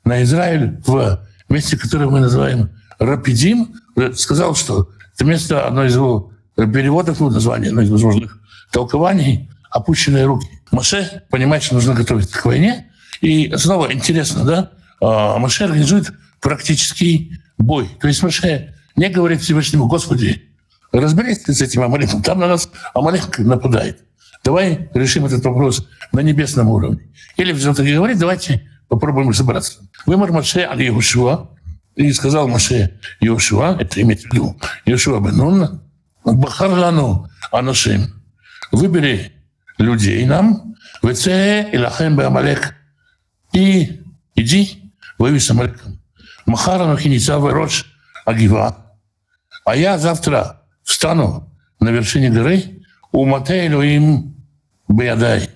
на 0.03 0.23
Израиль 0.23 0.81
в 0.87 1.23
месте, 1.49 1.77
которое 1.77 2.09
мы 2.09 2.19
называем 2.19 2.71
Рапидим. 2.97 3.75
Сказал, 4.15 4.55
что 4.55 4.89
это 5.13 5.23
место, 5.23 5.67
одно 5.67 5.85
из 5.85 5.93
его 5.93 6.31
переводов, 6.55 7.19
ну, 7.19 7.29
название, 7.29 7.69
одно 7.69 7.83
из 7.83 7.91
возможных 7.91 8.39
толкований, 8.71 9.51
опущенные 9.75 10.25
руки. 10.25 10.47
Маше 10.71 11.23
понимает, 11.29 11.63
что 11.63 11.75
нужно 11.75 11.93
готовиться 11.93 12.39
к 12.39 12.45
войне. 12.45 12.91
И 13.19 13.53
снова 13.57 13.91
интересно, 13.91 14.45
да, 14.45 14.71
а, 15.01 15.37
Маше 15.37 15.65
организует 15.65 16.13
практический 16.39 17.33
бой. 17.57 17.89
То 17.99 18.07
есть 18.07 18.23
Маше 18.23 18.73
не 18.95 19.09
говорит 19.09 19.41
Всевышнему, 19.41 19.87
Господи, 19.87 20.43
разберись 20.93 21.43
с 21.43 21.61
этим 21.61 21.81
Амалеком, 21.81 22.23
там 22.23 22.39
на 22.39 22.47
нас 22.47 22.69
Амалек 22.93 23.37
нападает. 23.39 23.99
Давай 24.45 24.89
решим 24.93 25.25
этот 25.25 25.43
вопрос 25.43 25.85
на 26.13 26.21
небесном 26.21 26.69
уровне. 26.69 27.09
Или 27.35 27.51
все-таки 27.51 27.93
говорит, 27.93 28.17
давайте 28.17 28.69
попробуем 28.87 29.29
разобраться. 29.29 29.79
Вымор 30.05 30.31
Маше 30.31 30.61
аль 30.61 30.83
Иошуа, 30.83 31.49
и 31.95 32.13
сказал 32.13 32.47
Маше 32.47 32.97
Иошуа, 33.19 33.75
это 33.77 34.01
имеется 34.01 34.29
в 34.29 34.33
виду 34.33 34.55
Иошуа 34.85 35.19
бен 35.19 35.81
Бахар 36.23 36.69
лану 36.69 37.29
анашим, 37.51 38.23
выбери 38.71 39.34
людей 39.77 40.25
нам, 40.25 40.75
вце 41.01 41.69
илахем 41.71 42.19
Амалек, 42.19 42.75
и 43.53 44.01
иди 44.35 44.91
воюй 45.17 45.39
с 45.39 45.49
Амалеком. 45.49 45.99
Махара 46.45 46.85
нахиница 46.85 47.39
рош 47.39 47.85
агива. 48.25 48.77
А 49.65 49.75
я 49.75 49.97
завтра 49.97 50.61
встану 50.83 51.49
на 51.79 51.89
вершине 51.89 52.29
горы, 52.29 52.83
у 53.11 53.25
Матейлю 53.25 53.81
им 53.81 54.35
Баядай, 54.87 55.49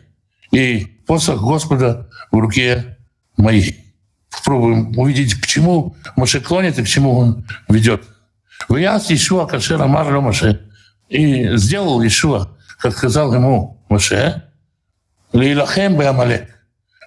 и 0.51 0.85
посох 1.05 1.41
Господа 1.41 2.09
в 2.31 2.37
руке 2.37 2.97
моей. 3.37 3.85
Попробуем 4.31 4.97
увидеть, 4.97 5.35
к 5.35 5.45
чему 5.45 5.95
Моше 6.15 6.39
клонит 6.39 6.79
и 6.79 6.83
к 6.83 6.87
чему 6.87 7.17
он 7.17 7.45
ведет. 7.67 8.03
Вяз 8.69 9.11
Ишуа 9.11 9.45
Кашера 9.45 9.87
Марло 9.87 10.21
Моше. 10.21 10.61
И 11.09 11.55
сделал 11.57 12.05
Ишуа, 12.05 12.55
как 12.79 12.95
сказал 12.95 13.33
ему 13.33 13.78
Моше, 13.89 14.43
Лейлахем 15.33 15.97
Беамалек, 15.97 16.47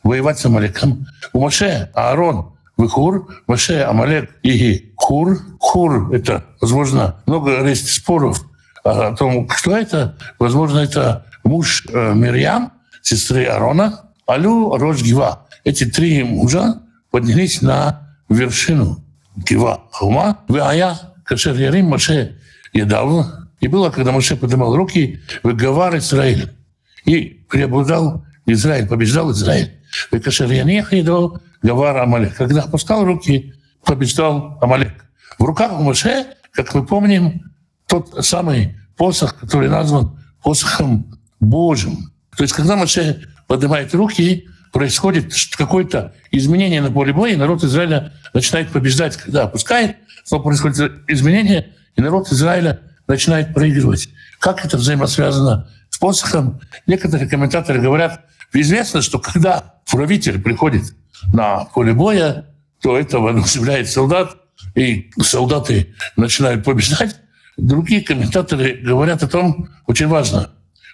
воевать 0.03 0.39
с 0.39 0.47
Амалеком. 0.47 1.07
У 1.33 1.41
Моше 1.41 1.91
Аарон 1.95 2.57
Выхур, 2.77 3.43
Моше 3.47 3.83
Амалек 3.83 4.31
и 4.43 4.93
Хур. 4.97 5.39
Хур— 5.61 6.13
это, 6.15 6.45
возможно, 6.61 7.23
много 7.27 7.65
есть 7.67 7.89
споров 7.93 8.45
о 8.85 9.15
том, 9.15 9.47
кто 9.47 9.77
это. 9.77 10.19
Возможно, 10.39 10.81
это 10.81 11.27
муж 11.45 11.87
Мирьям, 11.87 12.73
сестры 13.01 13.45
Арона, 13.47 14.11
Алю 14.29 14.77
Рош 14.77 15.03
Гива. 15.03 15.47
Эти 15.65 15.85
три 15.85 16.25
мужа 16.25 16.83
поднялись 17.11 17.63
на 17.63 18.17
вершину 18.29 19.05
Гива 19.37 19.83
холма. 19.93 20.39
Вая 20.49 20.99
Кашер 21.25 21.55
Ярим 21.55 21.87
Моше 21.87 22.39
Едал. 22.73 23.27
И 23.61 23.69
было, 23.69 23.91
когда 23.91 24.11
Моше 24.11 24.35
поднимал 24.35 24.75
руки, 24.75 25.21
выговар 25.45 25.97
Израиль. 25.99 26.53
И 27.05 27.45
преобладал 27.49 28.25
Израиль, 28.47 28.87
побеждал 28.87 29.33
Израиль. 29.33 29.81
Кашер 30.11 30.51
Янех 30.51 30.93
Едал, 30.93 31.41
Гавар 31.63 31.97
Амалек. 31.99 32.37
Когда 32.37 32.63
опускал 32.63 33.05
руки, 33.05 33.55
побеждал 33.85 34.59
Амалек. 34.61 35.05
В 35.39 35.45
руках 35.45 35.79
у 35.79 35.83
Моше, 35.83 36.27
как 36.53 36.75
мы 36.75 36.85
помним, 36.85 37.53
тот 37.87 38.25
самый 38.25 38.77
посох, 38.97 39.39
который 39.39 39.69
назван 39.69 40.19
посохом 40.43 41.19
Божьим. 41.41 42.13
То 42.37 42.45
есть, 42.45 42.55
когда 42.55 42.77
Моше 42.77 43.23
поднимает 43.47 43.95
руки, 43.95 44.49
происходит 44.73 45.33
какое-то 45.57 46.15
изменение 46.31 46.81
на 46.81 46.91
поле 46.91 47.13
боя, 47.13 47.33
и 47.33 47.37
народ 47.37 47.63
Израиля 47.63 48.13
начинает 48.33 48.71
побеждать. 48.71 49.17
Когда 49.17 49.45
опускает, 49.45 49.97
то 50.29 50.41
происходит 50.41 51.03
изменение, 51.09 51.75
и 51.97 52.01
народ 52.01 52.29
Израиля 52.33 52.81
начинает 53.07 53.53
проигрывать. 53.53 54.09
Как 54.39 54.65
это 54.65 54.79
взаимосвязано 54.79 55.69
посохом? 56.03 56.61
Некоторые 56.87 57.29
комментаторы 57.29 57.81
говорят, 57.81 58.27
Известно, 58.53 59.01
что 59.01 59.19
когда 59.19 59.77
правитель 59.91 60.41
приходит 60.41 60.95
на 61.33 61.65
поле 61.65 61.95
боя, 61.95 62.47
то 62.83 62.99
это 62.99 63.19
воодушевляет 63.19 63.89
солдат, 63.89 64.37
и 64.75 65.11
солдаты 65.21 65.95
начинают 66.17 66.65
побеждать. 66.65 67.17
Другие 67.57 68.03
комментаторы 68.03 68.75
говорят 68.75 69.23
о 69.23 69.29
том, 69.29 69.69
очень 69.87 70.09
важно, 70.09 70.51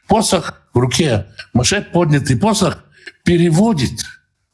посох 0.07 0.63
в 0.73 0.79
руке, 0.79 1.27
Маше 1.53 1.83
поднятый 1.83 2.37
посох 2.37 2.85
переводит 3.25 4.05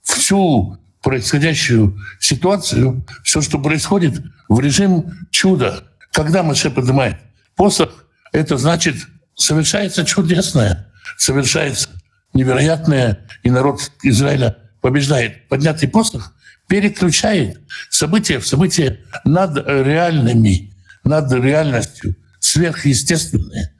всю 0.02 0.78
происходящую 1.02 1.98
ситуацию, 2.18 3.04
все, 3.22 3.42
что 3.42 3.58
происходит, 3.58 4.22
в 4.48 4.60
режим 4.60 5.12
чуда. 5.30 5.84
Когда 6.12 6.42
Маше 6.42 6.70
поднимает 6.70 7.18
посох, 7.56 8.06
это 8.32 8.56
значит, 8.56 8.96
совершается 9.36 10.04
чудесное, 10.04 10.92
совершается 11.18 11.88
невероятное, 12.32 13.26
и 13.42 13.50
народ 13.50 13.90
Израиля 14.02 14.56
побеждает. 14.80 15.48
Поднятый 15.48 15.88
посох 15.88 16.34
переключает 16.68 17.60
события 17.90 18.38
в 18.38 18.46
события 18.46 19.00
над 19.24 19.56
реальными, 19.66 20.72
над 21.04 21.32
реальностью, 21.32 22.16
сверхъестественные, 22.40 23.72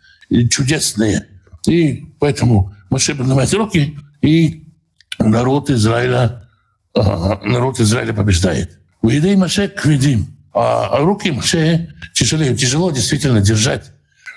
чудесные. 0.50 1.26
И 1.66 2.04
поэтому 2.18 2.74
Маше 2.90 3.14
поднимает 3.14 3.52
руки, 3.54 3.98
и 4.20 4.68
народ 5.18 5.70
Израиля, 5.70 6.48
народ 6.94 7.80
Израиля 7.80 8.12
побеждает. 8.12 8.78
Увидей 9.02 9.36
Маше 9.36 9.68
кведим. 9.68 10.34
А 10.52 10.98
руки 10.98 11.30
Маше 11.30 11.94
тяжелее. 12.14 12.56
Тяжело 12.56 12.90
действительно 12.90 13.40
держать. 13.40 13.90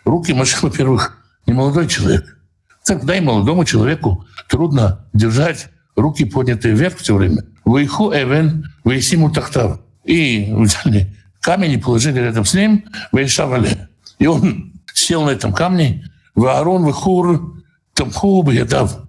Руки 0.08 0.34
Маше, 0.34 0.58
во-первых, 0.62 1.18
не 1.46 1.54
молодой 1.54 1.88
человек. 1.88 2.38
Тогда 2.86 3.18
и 3.18 3.22
молодому 3.22 3.66
человеку 3.66 4.26
трудно 4.48 5.06
держать 5.14 5.68
руки 5.96 6.24
поднятые 6.24 6.74
вверх 6.74 6.98
все 6.98 7.16
время. 7.16 7.44
Вейху 7.66 8.14
эвен, 8.14 8.72
вейсиму 8.86 9.30
тахтав. 9.30 9.82
И 10.06 10.48
взяли 10.54 11.14
камень 11.42 11.74
и 11.74 11.78
положили 11.78 12.20
рядом 12.20 12.46
с 12.46 12.54
ним, 12.54 12.86
вейшавали. 13.12 13.90
И 14.20 14.28
он 14.28 14.74
сел 14.94 15.24
на 15.26 15.32
этом 15.32 15.52
камне, 15.52 16.10
Ваарон 16.36 16.88
вихур 16.88 17.62
тамху 17.94 18.42
бьядав. 18.44 19.00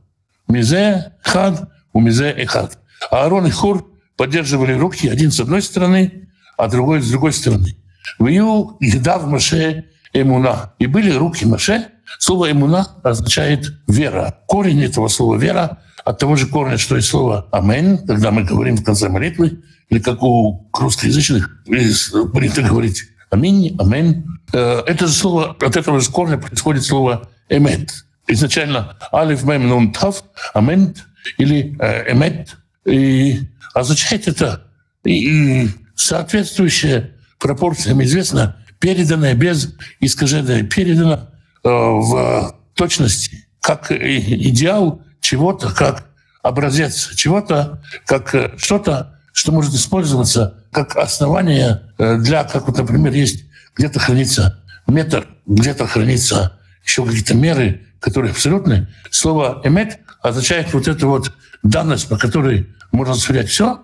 Мизе 0.49 1.13
хад, 1.23 1.71
у 1.93 2.01
мизе 2.01 2.33
и 2.33 2.45
хад. 2.47 2.79
Аарон 3.11 3.47
и 3.47 3.51
Хур 3.51 3.87
поддерживали 4.17 4.73
руки 4.73 5.09
один 5.09 5.31
с 5.31 5.39
одной 5.39 5.63
стороны, 5.63 6.29
а 6.57 6.69
другой 6.69 7.01
с 7.01 7.11
другой 7.11 7.33
стороны. 7.33 7.77
Вию 8.19 8.77
в 8.81 9.27
Маше 9.27 9.85
эмуна. 10.13 10.73
И 10.79 10.87
были 10.87 11.13
руки 11.13 11.45
Маше. 11.45 11.89
Слово 12.19 12.53
эмуна 12.53 12.87
означает 13.03 13.73
вера. 13.87 14.39
Корень 14.47 14.83
этого 14.83 15.09
слова 15.09 15.37
вера 15.37 15.79
от 16.05 16.19
того 16.19 16.37
же 16.37 16.47
корня, 16.47 16.79
что 16.79 16.97
и 16.97 17.01
слово 17.03 17.49
амен, 17.53 17.99
когда 18.07 18.31
мы 18.31 18.43
говорим 18.43 18.77
в 18.77 18.85
конце 18.85 19.09
молитвы, 19.09 19.61
или 19.91 19.99
как 19.99 20.23
у 20.23 20.69
русскоязычных 20.73 21.65
принято 21.65 22.63
говорить 22.63 23.05
аминь, 23.31 23.77
амен. 23.79 24.41
Э, 24.53 24.83
это 24.87 25.07
же 25.07 25.13
слово, 25.13 25.57
от 25.61 25.77
этого 25.77 26.01
же 26.01 26.11
корня 26.11 26.39
происходит 26.39 26.85
слово 26.85 27.29
эмет. 27.51 27.91
Изначально 28.27 28.97
алиф, 29.13 29.45
мем, 29.45 29.69
нун, 29.69 29.93
тав, 29.93 30.25
амент 30.55 31.05
или 31.37 31.77
э, 31.79 32.13
эмет. 32.13 32.57
И 32.87 33.41
означает 33.75 34.29
это 34.29 34.65
и 35.05 35.69
соответствующая 35.95 37.13
пропорциям 37.39 38.03
известно, 38.03 38.57
переданное 38.79 39.35
без 39.35 39.75
искажения, 40.01 40.63
передано 40.63 41.29
э, 41.65 41.69
в 41.69 42.55
точности, 42.75 43.47
как 43.61 43.91
идеал 43.91 45.03
чего-то, 45.21 45.73
как 45.73 46.07
образец 46.43 47.15
чего-то, 47.15 47.83
как 48.07 48.35
э, 48.35 48.53
что-то, 48.57 49.19
что 49.33 49.53
может 49.53 49.75
использоваться 49.75 50.65
как 50.73 50.97
основание 50.97 51.83
э, 51.99 52.19
для, 52.19 52.45
как 52.45 52.67
вот, 52.67 52.79
например, 52.79 53.13
есть 53.13 53.45
где-то 53.77 54.01
хранится 54.01 54.63
метр, 54.87 55.27
где-то 55.47 55.87
хранится 55.87 56.59
еще 56.85 57.05
какие-то 57.05 57.35
меры, 57.35 57.87
которые 58.01 58.33
абсолютны. 58.33 58.89
Слово 59.11 59.61
«эмет» 59.65 59.99
означает 60.23 60.73
вот 60.73 60.89
эту 60.89 61.09
вот 61.09 61.33
данность, 61.63 62.09
по 62.09 62.17
которой 62.17 62.69
можно 62.93 63.15
сверять 63.15 63.49
все, 63.49 63.83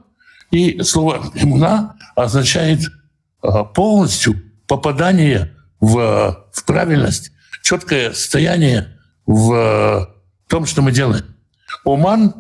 и 0.51 0.83
слово 0.83 1.31
«иммуна» 1.35 1.97
означает 2.15 2.81
а, 3.43 3.65
полностью 3.65 4.41
попадание 4.75 5.55
в, 5.79 6.49
в 6.53 6.65
правильность, 6.65 7.31
четкое 7.63 8.13
стояние 8.13 8.99
в 9.25 10.11
том, 10.49 10.67
что 10.67 10.83
мы 10.83 10.91
делаем. 10.91 11.25
Оман, 11.85 12.35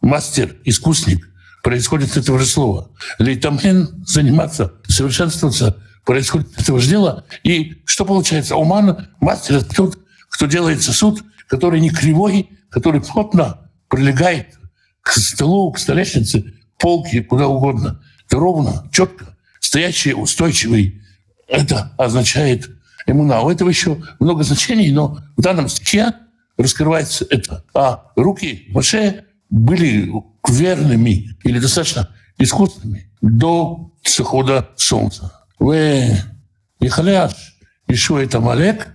мастер, 0.00 0.56
искусник, 0.64 1.28
происходит 1.64 2.16
этого 2.16 2.38
же 2.38 2.46
слова. 2.46 2.90
Лейтамен– 3.18 4.04
заниматься, 4.06 4.74
совершенствоваться, 4.86 5.78
происходит 6.04 6.56
этого 6.60 6.78
же 6.78 6.90
дела. 6.90 7.24
И 7.42 7.82
что 7.86 8.04
получается? 8.04 8.54
Оман, 8.54 9.08
мастер– 9.20 9.64
тот, 9.76 9.98
кто 10.28 10.46
делает 10.46 10.80
сосуд, 10.80 11.24
который 11.48 11.80
не 11.80 11.90
кривой, 11.90 12.50
который 12.70 13.00
плотно 13.00 13.68
прилегает 13.88 14.60
к 15.02 15.10
столу, 15.10 15.72
к 15.72 15.78
столешнице, 15.80 16.54
полки, 16.78 17.20
куда 17.20 17.48
угодно. 17.48 18.00
Это 18.26 18.36
ровно, 18.36 18.88
четко, 18.92 19.36
стоящий, 19.58 20.14
устойчивый. 20.14 20.99
Это 21.50 21.92
означает 21.98 22.70
иммуна. 23.06 23.40
У 23.40 23.50
этого 23.50 23.68
еще 23.68 24.00
много 24.20 24.44
значений, 24.44 24.92
но 24.92 25.18
в 25.36 25.42
данном 25.42 25.68
стихе 25.68 26.14
раскрывается 26.56 27.26
это. 27.28 27.64
А 27.74 28.12
руки 28.14 28.66
Моше 28.68 29.24
были 29.50 30.12
верными 30.48 31.36
или 31.42 31.58
достаточно 31.58 32.08
искусственными 32.38 33.10
до 33.20 33.92
захода 34.04 34.70
солнца. 34.76 35.32
Вы 35.58 36.16
Ихаляш, 36.78 37.32
Ишуа 37.88 38.20
это 38.20 38.40
Малек, 38.40 38.88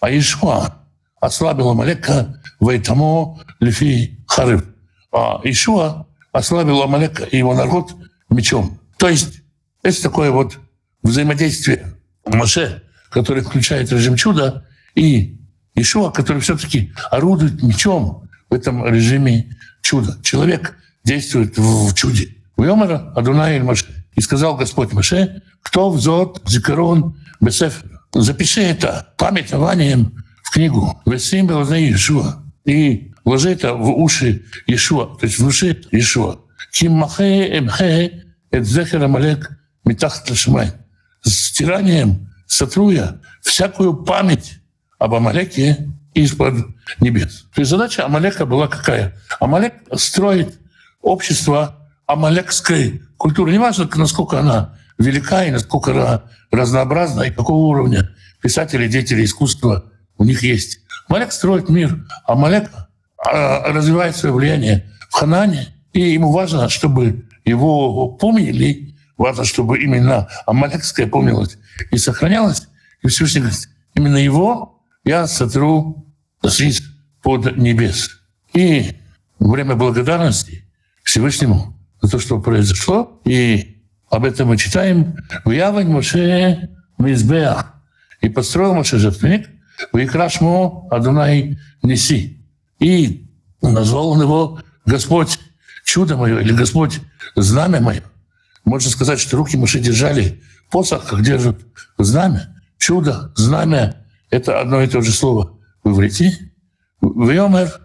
а 0.00 0.10
Ишуа 0.10 0.82
ослабил 1.20 1.70
Амалека, 1.70 2.40
Вайтамо, 2.60 3.40
Лифи, 3.58 4.24
Хариф. 4.28 4.64
А 5.12 5.40
Ишуа 5.42 6.06
ослабил 6.30 6.82
Амалека 6.82 7.24
и 7.24 7.38
его 7.38 7.54
народ 7.54 7.94
мечом. 8.30 8.78
То 8.96 9.08
есть 9.08 9.42
это 9.82 10.02
такое 10.02 10.30
вот 10.30 10.58
взаимодействие 11.02 11.95
Маше, 12.26 12.82
который 13.10 13.42
включает 13.42 13.90
режим 13.92 14.16
чуда, 14.16 14.66
и 14.94 15.38
Ишуа, 15.74 16.10
который 16.10 16.40
все-таки 16.40 16.92
орудует 17.10 17.62
мечом 17.62 18.28
в 18.48 18.54
этом 18.54 18.84
режиме 18.86 19.56
чуда. 19.82 20.18
Человек 20.22 20.76
действует 21.04 21.56
в 21.56 21.94
чуде. 21.94 22.34
Вьомера 22.56 23.12
Адунай 23.14 23.60
Маше. 23.60 23.86
И 24.14 24.20
сказал 24.22 24.56
Господь 24.56 24.92
Маше, 24.92 25.42
кто 25.62 25.90
взот 25.90 26.42
зикарон 26.46 27.16
бесефер. 27.40 28.00
Запиши 28.14 28.62
это 28.62 29.12
памятованием 29.18 30.24
в 30.42 30.50
книгу. 30.50 31.00
Весим 31.04 31.48
Ишуа. 31.48 32.42
И 32.64 33.12
вложи 33.24 33.50
это 33.50 33.74
в 33.74 33.90
уши 33.90 34.44
Ишуа, 34.66 35.16
то 35.18 35.26
есть 35.26 35.38
в 35.38 35.46
уши 35.46 35.82
Ишуа. 35.90 36.38
Киммахе 36.72 37.58
эмхе 37.58 38.24
эт 38.50 38.64
зехер 38.64 39.04
амалек 39.04 39.50
митахт 39.84 40.28
лашмай. 40.30 40.72
Стиранием 41.26 42.28
сотру 42.46 42.90
я 42.90 43.18
всякую 43.42 43.94
память 44.04 44.60
об 44.98 45.14
Амалеке 45.14 45.88
из-под 46.14 46.54
небес. 47.00 47.46
То 47.54 47.60
есть 47.60 47.70
задача 47.70 48.04
Амалека 48.04 48.46
была 48.46 48.68
какая? 48.68 49.14
Амалек 49.40 49.74
строит 49.96 50.58
общество 51.02 51.76
амалекской 52.06 53.02
культуры. 53.16 53.52
Неважно, 53.52 53.88
насколько 53.96 54.40
она 54.40 54.78
велика 54.98 55.44
и 55.44 55.50
насколько 55.50 55.92
она 55.92 56.22
разнообразна, 56.50 57.22
и 57.22 57.30
какого 57.30 57.66
уровня 57.66 58.10
писатели, 58.40 58.88
деятели 58.88 59.24
искусства 59.24 59.84
у 60.16 60.24
них 60.24 60.42
есть. 60.42 60.80
Амалек 61.08 61.32
строит 61.32 61.68
мир. 61.68 62.06
Амалек 62.24 62.70
а, 63.18 63.72
развивает 63.72 64.16
свое 64.16 64.34
влияние 64.34 64.90
в 65.10 65.14
Ханане, 65.14 65.68
и 65.92 66.00
ему 66.00 66.32
важно, 66.32 66.68
чтобы 66.68 67.26
его 67.44 68.08
помнили, 68.08 68.95
важно, 69.16 69.44
чтобы 69.44 69.78
именно 69.78 70.28
Амалекская 70.46 71.06
помнилась 71.06 71.58
и 71.90 71.98
сохранялась. 71.98 72.68
И 73.02 73.08
Всевышний 73.08 73.40
говорит, 73.40 73.68
именно 73.94 74.16
его 74.16 74.82
я 75.04 75.26
сотру 75.26 76.06
жизнь 76.42 76.84
под 77.22 77.56
небес. 77.56 78.10
И 78.52 78.96
время 79.38 79.74
благодарности 79.74 80.64
Всевышнему 81.02 81.76
за 82.02 82.12
то, 82.12 82.18
что 82.18 82.40
произошло, 82.40 83.20
и 83.24 83.82
об 84.10 84.24
этом 84.24 84.48
мы 84.48 84.56
читаем 84.56 85.16
в 85.44 85.50
Явань 85.50 85.88
Моше 85.88 86.70
Мизбеах. 86.98 87.74
И 88.20 88.28
построил 88.28 88.74
Моше 88.74 88.98
жертвенник, 88.98 89.48
в 89.92 89.98
Икрашмо 89.98 90.88
Адунай 90.90 91.58
Неси. 91.82 92.40
И 92.78 93.28
назвал 93.62 94.10
он 94.10 94.22
его 94.22 94.60
Господь 94.84 95.38
чудо 95.84 96.16
мое 96.16 96.40
или 96.40 96.52
Господь 96.52 97.00
знамя 97.34 97.80
мое. 97.80 98.02
Можно 98.66 98.90
сказать, 98.90 99.20
что 99.20 99.36
руки 99.36 99.56
Моше 99.56 99.78
держали 99.78 100.42
посох, 100.70 101.06
как 101.06 101.22
держат 101.22 101.56
знамя. 101.96 102.54
Чудо, 102.78 103.32
знамя— 103.36 104.04
это 104.30 104.60
одно 104.60 104.82
и 104.82 104.88
то 104.88 105.00
же 105.00 105.12
слово 105.12 105.56
в 105.84 105.92
иврите. 105.92 106.52
Вьомер 107.00 107.80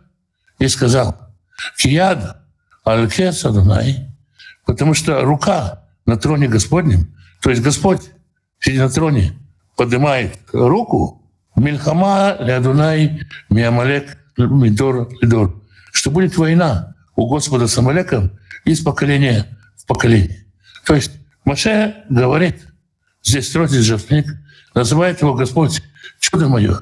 и 0.60 0.68
сказал, 0.68 1.16
Кияд, 1.78 2.38
Алькес 2.84 3.46
Адонай, 3.46 4.10
потому 4.66 4.96
что 4.96 5.22
рука 5.22 5.84
на 6.08 6.18
троне 6.18 6.48
Господнем, 6.48 7.16
то 7.44 7.52
есть 7.52 7.62
Господь, 7.62 8.02
сидя 8.60 8.84
на 8.84 8.90
троне, 8.90 9.34
поднимает 9.78 10.40
руку, 10.52 11.22
Мельхама 11.56 12.38
Лядунай 12.40 13.22
Миамалек 13.50 14.18
Мидор 14.38 15.10
Лидор, 15.22 15.62
что 15.92 16.10
будет 16.10 16.38
война 16.38 16.96
у 17.16 17.28
Господа 17.28 17.68
с 17.68 17.78
Амалеком 17.78 18.32
из 18.66 18.82
поколения 18.82 19.46
в 19.78 19.86
поколение. 19.86 20.41
То 20.86 20.96
есть 20.96 21.12
Маше 21.46 22.04
говорит, 22.10 22.68
здесь 23.24 23.48
строится 23.48 23.82
жертвник, 23.82 24.26
называет 24.74 25.22
его 25.22 25.34
Господь 25.34 25.82
чудо 26.20 26.48
мое. 26.48 26.82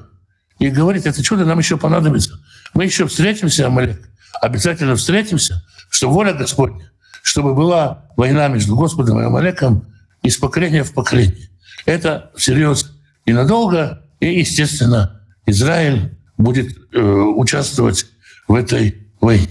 И 0.58 0.68
говорит, 0.68 1.06
это 1.06 1.22
чудо 1.22 1.44
нам 1.44 1.58
еще 1.58 1.76
понадобится. 1.76 2.38
Мы 2.74 2.84
еще 2.84 3.06
встретимся, 3.06 3.66
Амалек, 3.66 4.08
обязательно 4.40 4.96
встретимся, 4.96 5.64
что 5.88 6.10
воля 6.10 6.34
Господня, 6.34 6.90
чтобы 7.22 7.54
была 7.54 8.04
война 8.16 8.48
между 8.48 8.76
Господом 8.76 9.20
и 9.20 9.24
Амалеком 9.24 9.86
из 10.22 10.36
поколения 10.36 10.84
в 10.84 10.92
поколение. 10.92 11.48
Это 11.86 12.30
всерьез 12.36 12.92
и 13.24 13.32
надолго, 13.32 14.02
и, 14.20 14.38
естественно, 14.40 15.22
Израиль 15.46 16.16
будет 16.36 16.76
э, 16.92 17.00
участвовать 17.00 18.06
в 18.46 18.54
этой 18.54 19.08
войне. 19.20 19.48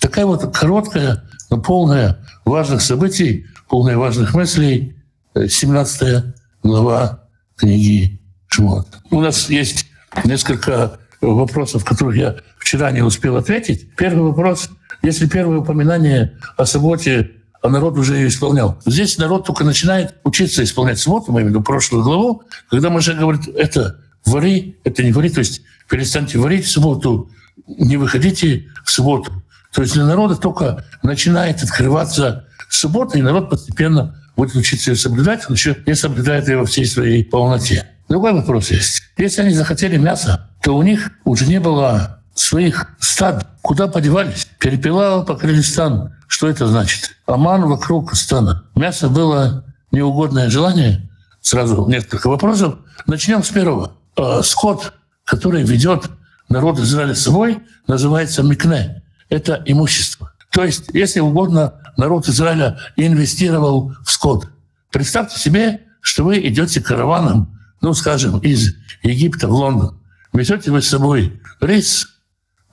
Такая 0.00 0.26
вот 0.26 0.56
короткая, 0.56 1.24
но 1.50 1.60
полная 1.60 2.24
важных 2.44 2.82
событий, 2.82 3.46
полная 3.72 3.96
важных 3.96 4.34
мыслей, 4.34 4.94
17 5.34 6.02
э, 6.02 6.34
глава 6.62 7.24
книги 7.56 8.20
Шмот. 8.48 8.86
У 9.10 9.18
нас 9.18 9.48
есть 9.48 9.86
несколько 10.26 10.98
вопросов, 11.22 11.82
которых 11.82 12.16
я 12.16 12.36
вчера 12.58 12.90
не 12.90 13.00
успел 13.00 13.38
ответить. 13.38 13.96
Первый 13.96 14.24
вопрос. 14.24 14.68
Если 15.00 15.26
первое 15.26 15.60
упоминание 15.60 16.38
о 16.58 16.66
субботе, 16.66 17.30
а 17.62 17.70
народ 17.70 17.96
уже 17.96 18.16
ее 18.16 18.28
исполнял. 18.28 18.78
Здесь 18.84 19.16
народ 19.16 19.46
только 19.46 19.64
начинает 19.64 20.16
учиться 20.22 20.62
исполнять 20.62 20.98
субботу, 20.98 21.32
мы 21.32 21.40
имеем 21.40 21.46
в 21.46 21.50
виду 21.52 21.62
прошлую 21.62 22.04
главу, 22.04 22.42
когда 22.68 23.00
же 23.00 23.14
говорит, 23.14 23.48
это 23.56 24.00
вари, 24.26 24.76
это 24.84 25.02
не 25.02 25.12
вари, 25.12 25.30
то 25.30 25.38
есть 25.38 25.62
перестаньте 25.88 26.38
варить 26.38 26.66
в 26.66 26.70
субботу, 26.70 27.30
не 27.66 27.96
выходите 27.96 28.66
в 28.84 28.90
субботу. 28.90 29.32
То 29.72 29.80
есть 29.80 29.94
для 29.94 30.04
народа 30.04 30.36
только 30.36 30.84
начинает 31.02 31.62
открываться 31.62 32.46
суббота, 32.74 33.18
и 33.18 33.22
народ 33.22 33.50
постепенно 33.50 34.16
будет 34.36 34.54
учиться 34.54 34.90
ее 34.90 34.96
соблюдать, 34.96 35.44
он 35.48 35.54
еще 35.54 35.76
не 35.86 35.94
соблюдает 35.94 36.48
ее 36.48 36.58
во 36.58 36.66
всей 36.66 36.86
своей 36.86 37.24
полноте. 37.24 37.86
Другой 38.08 38.32
вопрос 38.32 38.70
есть. 38.70 39.02
Если 39.16 39.42
они 39.42 39.54
захотели 39.54 39.96
мяса, 39.96 40.50
то 40.62 40.76
у 40.76 40.82
них 40.82 41.10
уже 41.24 41.46
не 41.46 41.60
было 41.60 42.20
своих 42.34 42.88
стад. 42.98 43.46
Куда 43.62 43.88
подевались? 43.88 44.48
Перепелал 44.58 45.24
покрыли 45.24 45.60
стан. 45.60 46.14
Что 46.26 46.48
это 46.48 46.66
значит? 46.66 47.16
Аман 47.26 47.62
вокруг 47.66 48.14
стана. 48.14 48.64
Мясо 48.74 49.08
было 49.08 49.64
неугодное 49.90 50.50
желание. 50.50 51.08
Сразу 51.40 51.86
несколько 51.88 52.28
вопросов. 52.28 52.76
Начнем 53.06 53.42
с 53.42 53.48
первого. 53.48 53.92
А, 54.16 54.42
скот, 54.42 54.92
который 55.24 55.62
ведет 55.62 56.10
народ 56.48 56.78
Израиля 56.78 57.14
с 57.14 57.22
собой, 57.22 57.60
называется 57.86 58.42
микне. 58.42 59.02
Это 59.28 59.62
имущество. 59.64 60.31
То 60.52 60.64
есть, 60.64 60.90
если 60.92 61.20
угодно, 61.20 61.74
народ 61.96 62.28
Израиля 62.28 62.78
инвестировал 62.96 63.94
в 64.04 64.10
скот. 64.10 64.48
Представьте 64.90 65.38
себе, 65.38 65.80
что 66.00 66.24
вы 66.24 66.46
идете 66.46 66.80
караваном, 66.80 67.58
ну, 67.80 67.94
скажем, 67.94 68.38
из 68.40 68.74
Египта 69.02 69.48
в 69.48 69.52
Лондон. 69.52 69.98
Везете 70.32 70.70
вы 70.70 70.82
с 70.82 70.88
собой 70.88 71.40
рис, 71.60 72.20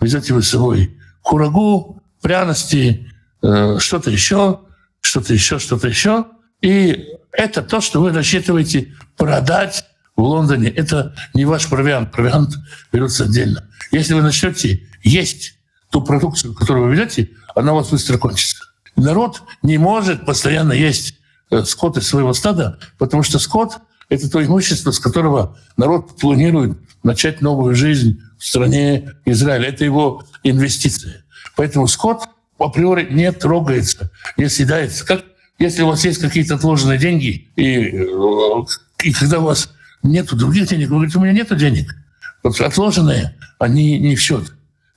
везете 0.02 0.34
вы 0.34 0.44
с 0.44 0.50
собой 0.50 0.98
курагу, 1.22 2.02
пряности, 2.22 3.12
э, 3.42 3.78
что-то 3.80 4.12
еще, 4.12 4.60
что-то 5.02 5.34
еще, 5.34 5.58
что-то 5.60 5.88
еще. 5.88 6.26
И 6.62 7.06
это 7.32 7.62
то, 7.62 7.80
что 7.80 8.02
вы 8.02 8.12
рассчитываете 8.12 8.94
продать 9.16 9.86
в 10.16 10.22
Лондоне. 10.22 10.70
Это 10.70 11.16
не 11.34 11.46
ваш 11.46 11.68
провиант. 11.70 12.12
Провиант 12.12 12.56
берется 12.92 13.24
отдельно. 13.24 13.70
Если 13.92 14.14
вы 14.14 14.22
начнете 14.22 14.86
есть 15.02 15.56
ту 15.92 16.02
продукцию, 16.02 16.54
которую 16.54 16.88
вы 16.88 16.96
ведете, 16.96 17.30
она 17.60 17.74
у 17.74 17.76
вас 17.76 17.90
быстро 17.90 18.18
кончится. 18.18 18.64
Народ 18.96 19.44
не 19.62 19.78
может 19.78 20.26
постоянно 20.26 20.72
есть 20.74 21.16
э, 21.52 21.64
скот 21.64 21.98
из 21.98 22.08
своего 22.08 22.34
стада, 22.34 22.80
потому 22.98 23.22
что 23.22 23.38
скот— 23.38 23.80
это 24.10 24.30
то 24.30 24.44
имущество, 24.44 24.92
с 24.92 25.00
которого 25.00 25.58
народ 25.76 26.18
планирует 26.18 26.78
начать 27.04 27.42
новую 27.42 27.76
жизнь 27.76 28.22
в 28.38 28.46
стране 28.46 29.12
Израиля. 29.26 29.68
Это 29.68 29.84
его 29.84 30.24
инвестиция. 30.44 31.26
Поэтому 31.58 31.88
скот 31.88 32.24
априори 32.58 33.08
не 33.12 33.32
трогается, 33.32 34.10
не 34.38 34.50
съедается. 34.50 35.06
Как 35.06 35.26
если 35.60 35.82
у 35.82 35.88
вас 35.88 36.06
есть 36.06 36.22
какие-то 36.22 36.56
отложенные 36.56 36.98
деньги, 36.98 37.50
и, 37.58 37.64
э, 37.64 38.66
и 39.04 39.12
когда 39.12 39.40
у 39.40 39.44
вас 39.44 39.74
нет 40.02 40.34
других 40.34 40.68
денег, 40.70 40.88
вы 40.90 40.96
говорите, 40.96 41.18
у 41.18 41.22
меня 41.22 41.34
нет 41.34 41.56
денег. 41.58 41.94
Вот 42.42 42.60
отложенные, 42.62 43.36
они 43.60 44.00
не 44.00 44.16
в 44.16 44.22
счет. 44.22 44.54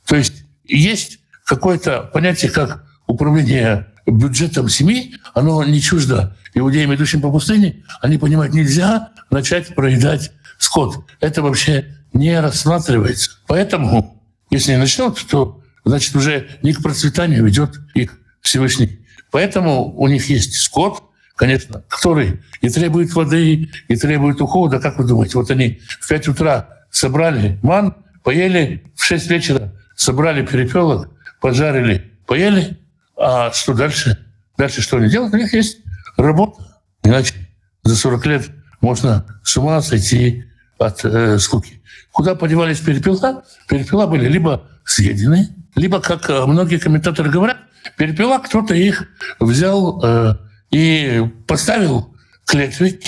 То 0.07 0.14
есть 0.14 0.44
есть 0.64 1.18
какое-то 1.54 2.08
понятие, 2.14 2.50
как 2.50 2.82
управление 3.06 3.86
бюджетом 4.06 4.70
семьи, 4.70 5.16
оно 5.34 5.62
не 5.64 5.82
чуждо 5.82 6.34
иудеям, 6.54 6.94
идущим 6.94 7.20
по 7.20 7.30
пустыне. 7.30 7.84
Они 8.00 8.16
понимают, 8.16 8.54
нельзя 8.54 9.10
начать 9.30 9.74
проедать 9.74 10.32
скот. 10.56 11.04
Это 11.20 11.42
вообще 11.42 11.94
не 12.14 12.40
рассматривается. 12.40 13.32
Поэтому, 13.46 14.18
если 14.50 14.76
начнут, 14.76 15.22
то 15.28 15.62
значит 15.84 16.16
уже 16.16 16.48
не 16.62 16.72
к 16.72 16.82
процветанию 16.82 17.44
ведет 17.44 17.78
их 17.92 18.18
Всевышний. 18.40 19.00
Поэтому 19.30 19.94
у 19.94 20.08
них 20.08 20.30
есть 20.30 20.54
скот, 20.54 21.02
конечно, 21.36 21.82
который 21.88 22.40
и 22.62 22.70
требует 22.70 23.12
воды, 23.12 23.70
и 23.88 23.96
требует 23.96 24.40
ухода. 24.40 24.80
Как 24.80 24.98
вы 24.98 25.04
думаете, 25.04 25.36
вот 25.36 25.50
они 25.50 25.80
в 26.00 26.08
5 26.08 26.28
утра 26.28 26.68
собрали 26.90 27.58
ман, 27.62 27.94
поели, 28.22 28.84
в 28.94 29.04
6 29.04 29.28
вечера 29.28 29.74
собрали 29.96 30.44
перепелок, 30.46 31.10
пожарили, 31.42 32.11
поели, 32.26 32.78
а 33.16 33.52
что 33.52 33.74
дальше? 33.74 34.16
Дальше 34.57 34.81
что 34.81 34.96
они 34.96 35.11
делают? 35.11 35.35
У 35.35 35.37
них 35.37 35.52
есть 35.52 35.78
работа. 36.16 36.81
Иначе 37.02 37.35
за 37.83 37.96
40 37.96 38.26
лет 38.26 38.50
можно 38.81 39.26
с 39.42 39.57
ума 39.57 39.83
сойти 39.83 40.44
от 40.78 41.05
э, 41.05 41.38
скуки. 41.38 41.83
Куда 42.12 42.35
подевались 42.37 42.78
перепела? 42.78 43.44
Перепела 43.68 44.07
были 44.07 44.28
либо 44.28 44.68
съедены, 44.85 45.48
либо, 45.74 46.00
как 46.00 46.31
э, 46.31 46.46
многие 46.46 46.78
комментаторы 46.78 47.28
говорят, 47.28 47.59
перепела 47.96 48.38
кто-то 48.38 48.74
их 48.74 49.09
взял 49.40 50.00
э, 50.05 50.37
и 50.70 51.24
поставил 51.48 52.14
клетвы 52.46 53.00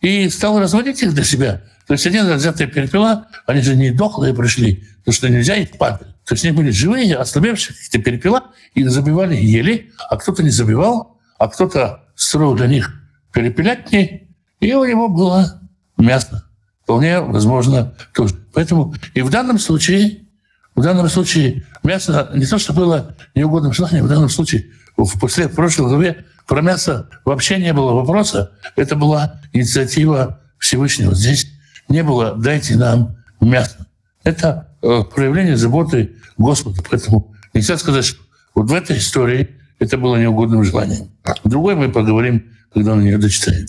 и 0.00 0.28
стал 0.30 0.58
разводить 0.58 1.02
их 1.02 1.14
для 1.14 1.24
себя. 1.24 1.62
То 1.86 1.94
есть 1.94 2.06
один 2.06 2.30
взятая 2.34 2.66
перепела, 2.66 3.28
они 3.46 3.62
же 3.62 3.76
не 3.76 3.92
дохлые 3.92 4.34
пришли, 4.34 4.84
потому 4.98 5.14
что 5.14 5.28
нельзя 5.28 5.54
их 5.54 5.70
падать. 5.78 6.08
То 6.28 6.34
есть 6.34 6.44
они 6.44 6.54
были 6.54 6.70
живые, 6.70 7.16
ослабевшие 7.16 7.74
какие-то 7.74 8.04
перепела, 8.04 8.44
их 8.74 8.90
забивали, 8.90 9.34
ели, 9.34 9.90
а 10.10 10.18
кто-то 10.18 10.42
не 10.42 10.50
забивал, 10.50 11.18
а 11.38 11.48
кто-то 11.48 12.04
строил 12.16 12.54
для 12.54 12.66
них 12.66 12.92
перепелятни, 13.32 14.28
и 14.60 14.74
у 14.74 14.84
него 14.84 15.08
было 15.08 15.62
мясо. 15.96 16.44
Вполне 16.82 17.20
возможно 17.20 17.94
тоже. 18.12 18.34
Поэтому 18.52 18.94
и 19.14 19.22
в 19.22 19.30
данном 19.30 19.58
случае, 19.58 20.26
в 20.74 20.82
данном 20.82 21.08
случае 21.08 21.64
мясо 21.82 22.30
не 22.34 22.44
то, 22.44 22.58
что 22.58 22.74
было 22.74 23.16
неугодным 23.34 23.72
желанием, 23.72 24.04
в 24.04 24.08
данном 24.08 24.28
случае 24.28 24.66
в 24.98 25.18
после 25.18 25.48
в 25.48 25.54
прошлой 25.54 25.88
главе 25.88 26.26
про 26.46 26.60
мясо 26.60 27.08
вообще 27.24 27.56
не 27.56 27.72
было 27.72 27.94
вопроса. 27.94 28.52
Это 28.76 28.96
была 28.96 29.40
инициатива 29.54 30.42
Всевышнего. 30.58 31.14
Здесь 31.14 31.50
не 31.88 32.02
было 32.02 32.36
«дайте 32.36 32.76
нам 32.76 33.16
мясо». 33.40 33.86
Это 34.24 34.67
проявление 34.80 35.56
заботы 35.56 36.16
Господа. 36.36 36.82
Поэтому 36.88 37.34
нельзя 37.54 37.76
сказать, 37.78 38.04
что 38.04 38.20
вот 38.54 38.70
в 38.70 38.74
этой 38.74 38.98
истории 38.98 39.56
это 39.78 39.96
было 39.96 40.16
неугодным 40.16 40.64
желанием. 40.64 41.10
Другой 41.44 41.74
мы 41.74 41.90
поговорим, 41.90 42.52
когда 42.72 42.94
мы 42.94 43.02
ее 43.02 43.18
дочитаем. 43.18 43.66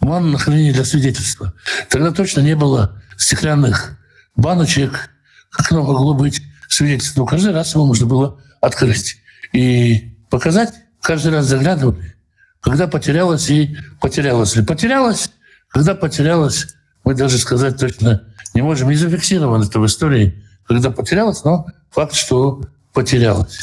Ман 0.00 0.30
на 0.30 0.38
хранение 0.38 0.72
для 0.72 0.84
свидетельства. 0.84 1.52
Тогда 1.88 2.12
точно 2.12 2.40
не 2.40 2.54
было 2.54 3.02
стеклянных 3.16 3.98
баночек, 4.36 5.10
как 5.50 5.72
оно 5.72 5.82
могло 5.82 6.14
быть 6.14 6.42
свидетельство. 6.68 7.20
Но 7.20 7.26
каждый 7.26 7.52
раз 7.52 7.74
его 7.74 7.86
можно 7.86 8.06
было 8.06 8.40
открыть 8.60 9.16
и 9.52 10.16
показать. 10.30 10.74
Каждый 11.00 11.32
раз 11.32 11.46
заглядывали, 11.46 12.14
когда 12.60 12.88
потерялось 12.88 13.48
и 13.50 13.76
потерялось. 14.00 14.56
Или 14.56 14.64
потерялось, 14.64 15.30
когда 15.68 15.94
потерялось, 15.94 16.74
мы 17.04 17.14
даже 17.14 17.38
сказать 17.38 17.78
точно 17.78 18.22
не 18.56 18.62
можем. 18.62 18.88
Не 18.88 18.96
зафиксировано 18.96 19.64
это 19.64 19.78
в 19.78 19.86
истории, 19.86 20.42
когда 20.66 20.90
потерялось, 20.90 21.44
но 21.44 21.66
факт, 21.90 22.14
что 22.14 22.62
потерялось. 22.92 23.58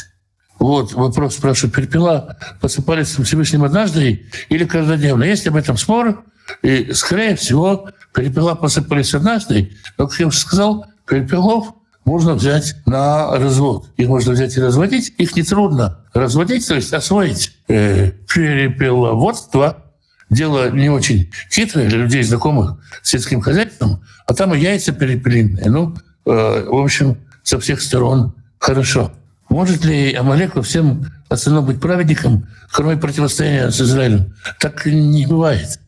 Вот 0.58 0.92
вопрос 0.94 1.34
спрашивает, 1.34 1.74
перепела 1.74 2.38
посыпались 2.60 3.08
Всевышним 3.08 3.64
однажды 3.64 4.26
или 4.48 4.64
каждодневно? 4.64 5.24
Есть 5.24 5.46
об 5.48 5.56
этом 5.56 5.76
спор, 5.76 6.24
и, 6.62 6.92
скорее 6.92 7.34
всего, 7.34 7.90
перепела 8.14 8.54
посыпались 8.54 9.14
однажды, 9.14 9.72
но, 9.98 10.06
как 10.06 10.20
я 10.20 10.28
уже 10.28 10.38
сказал, 10.38 10.86
перепелов 11.06 11.74
можно 12.04 12.34
взять 12.34 12.76
на 12.86 13.36
развод. 13.36 13.88
Их 13.96 14.08
можно 14.08 14.32
взять 14.32 14.56
и 14.56 14.60
разводить. 14.60 15.14
Их 15.18 15.34
нетрудно 15.36 16.04
разводить, 16.12 16.68
то 16.68 16.74
есть 16.74 16.92
освоить 16.92 17.56
э, 17.66 18.10
перепеловодство. 18.32 19.83
Дело 20.30 20.70
не 20.70 20.88
очень 20.88 21.30
хитрое 21.50 21.88
для 21.88 21.98
людей, 21.98 22.22
знакомых 22.22 22.78
с 23.02 23.10
сельским 23.10 23.40
хозяйством. 23.40 24.02
А 24.26 24.34
там 24.34 24.54
и 24.54 24.58
яйца 24.58 24.92
перепелиные. 24.92 25.70
Ну, 25.70 25.96
э, 26.26 26.66
в 26.66 26.76
общем, 26.76 27.18
со 27.42 27.58
всех 27.60 27.80
сторон 27.82 28.34
хорошо. 28.58 29.12
Может 29.48 29.84
ли 29.84 30.14
Амалек 30.14 30.56
во 30.56 30.62
всем 30.62 31.06
остальном 31.28 31.66
быть 31.66 31.80
праведником, 31.80 32.48
кроме 32.72 32.96
противостояния 32.96 33.70
с 33.70 33.80
Израилем? 33.80 34.34
Так 34.58 34.86
не 34.86 35.26
бывает. 35.26 35.78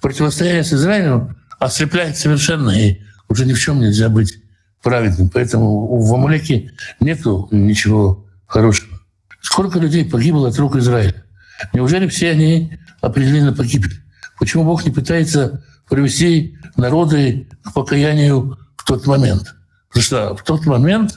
Противостояние 0.00 0.64
с 0.64 0.72
Израилем 0.72 1.36
ослепляет 1.58 2.16
совершенно, 2.16 2.70
и 2.70 3.00
уже 3.28 3.46
ни 3.46 3.52
в 3.52 3.60
чем 3.60 3.80
нельзя 3.80 4.08
быть 4.08 4.38
праведным. 4.82 5.30
Поэтому 5.30 5.96
в 5.96 6.14
Амалеке 6.14 6.72
нету 7.00 7.48
ничего 7.50 8.26
хорошего. 8.46 8.98
Сколько 9.40 9.78
людей 9.78 10.04
погибло 10.04 10.48
от 10.48 10.58
рук 10.58 10.76
Израиля? 10.76 11.23
Неужели 11.72 12.08
все 12.08 12.30
они 12.30 12.78
определенно 13.00 13.52
погибли? 13.52 13.92
Почему 14.38 14.64
Бог 14.64 14.84
не 14.84 14.90
пытается 14.90 15.64
привести 15.88 16.56
народы 16.76 17.48
к 17.62 17.72
покаянию 17.72 18.58
в 18.76 18.84
тот 18.84 19.06
момент? 19.06 19.54
Потому 19.88 20.02
что 20.04 20.36
в 20.36 20.42
тот 20.42 20.66
момент 20.66 21.14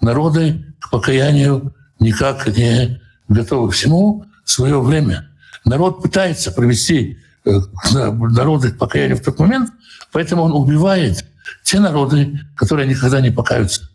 народы 0.00 0.74
к 0.80 0.90
покаянию 0.90 1.74
никак 1.98 2.46
не 2.46 3.00
готовы 3.28 3.70
всему 3.70 4.24
свое 4.44 4.80
время. 4.80 5.28
Народ 5.64 6.02
пытается 6.02 6.50
провести 6.50 7.18
э, 7.44 7.50
народы 7.92 8.70
к 8.70 8.78
покаянию 8.78 9.16
в 9.16 9.22
тот 9.22 9.38
момент, 9.38 9.70
поэтому 10.12 10.42
он 10.42 10.52
убивает 10.52 11.24
те 11.62 11.80
народы, 11.80 12.40
которые 12.54 12.88
никогда 12.88 13.20
не 13.20 13.30
покаются. 13.30 13.88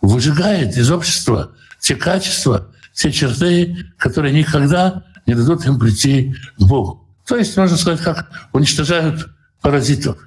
Выжигает 0.00 0.76
из 0.76 0.90
общества 0.90 1.52
те 1.78 1.96
качества, 1.96 2.68
те 2.92 3.12
черты, 3.12 3.86
которые 3.96 4.34
никогда 4.34 5.04
не 5.26 5.34
дадут 5.34 5.64
им 5.66 5.78
прийти 5.78 6.34
к 6.58 6.62
Богу. 6.62 7.08
То 7.26 7.36
есть, 7.36 7.56
можно 7.56 7.76
сказать, 7.76 8.00
как 8.00 8.30
уничтожают 8.52 9.28
паразитов. 9.60 10.18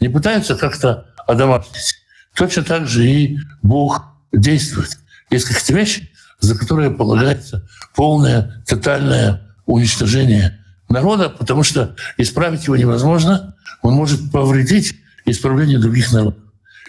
Не 0.00 0.08
пытаются 0.08 0.56
как-то 0.56 1.06
одомашнить. 1.26 1.94
Точно 2.34 2.62
так 2.62 2.86
же 2.86 3.06
и 3.06 3.38
Бог 3.62 4.04
действует. 4.32 4.98
Есть 5.30 5.46
какие-то 5.46 5.74
вещи, 5.74 6.10
за 6.40 6.56
которые 6.56 6.90
полагается 6.90 7.68
полное, 7.94 8.62
тотальное 8.66 9.42
уничтожение 9.66 10.58
народа, 10.88 11.28
потому 11.30 11.62
что 11.62 11.94
исправить 12.16 12.64
его 12.64 12.76
невозможно. 12.76 13.54
Он 13.82 13.94
может 13.94 14.30
повредить 14.30 14.96
исправление 15.24 15.78
других 15.78 16.12
народов. 16.12 16.40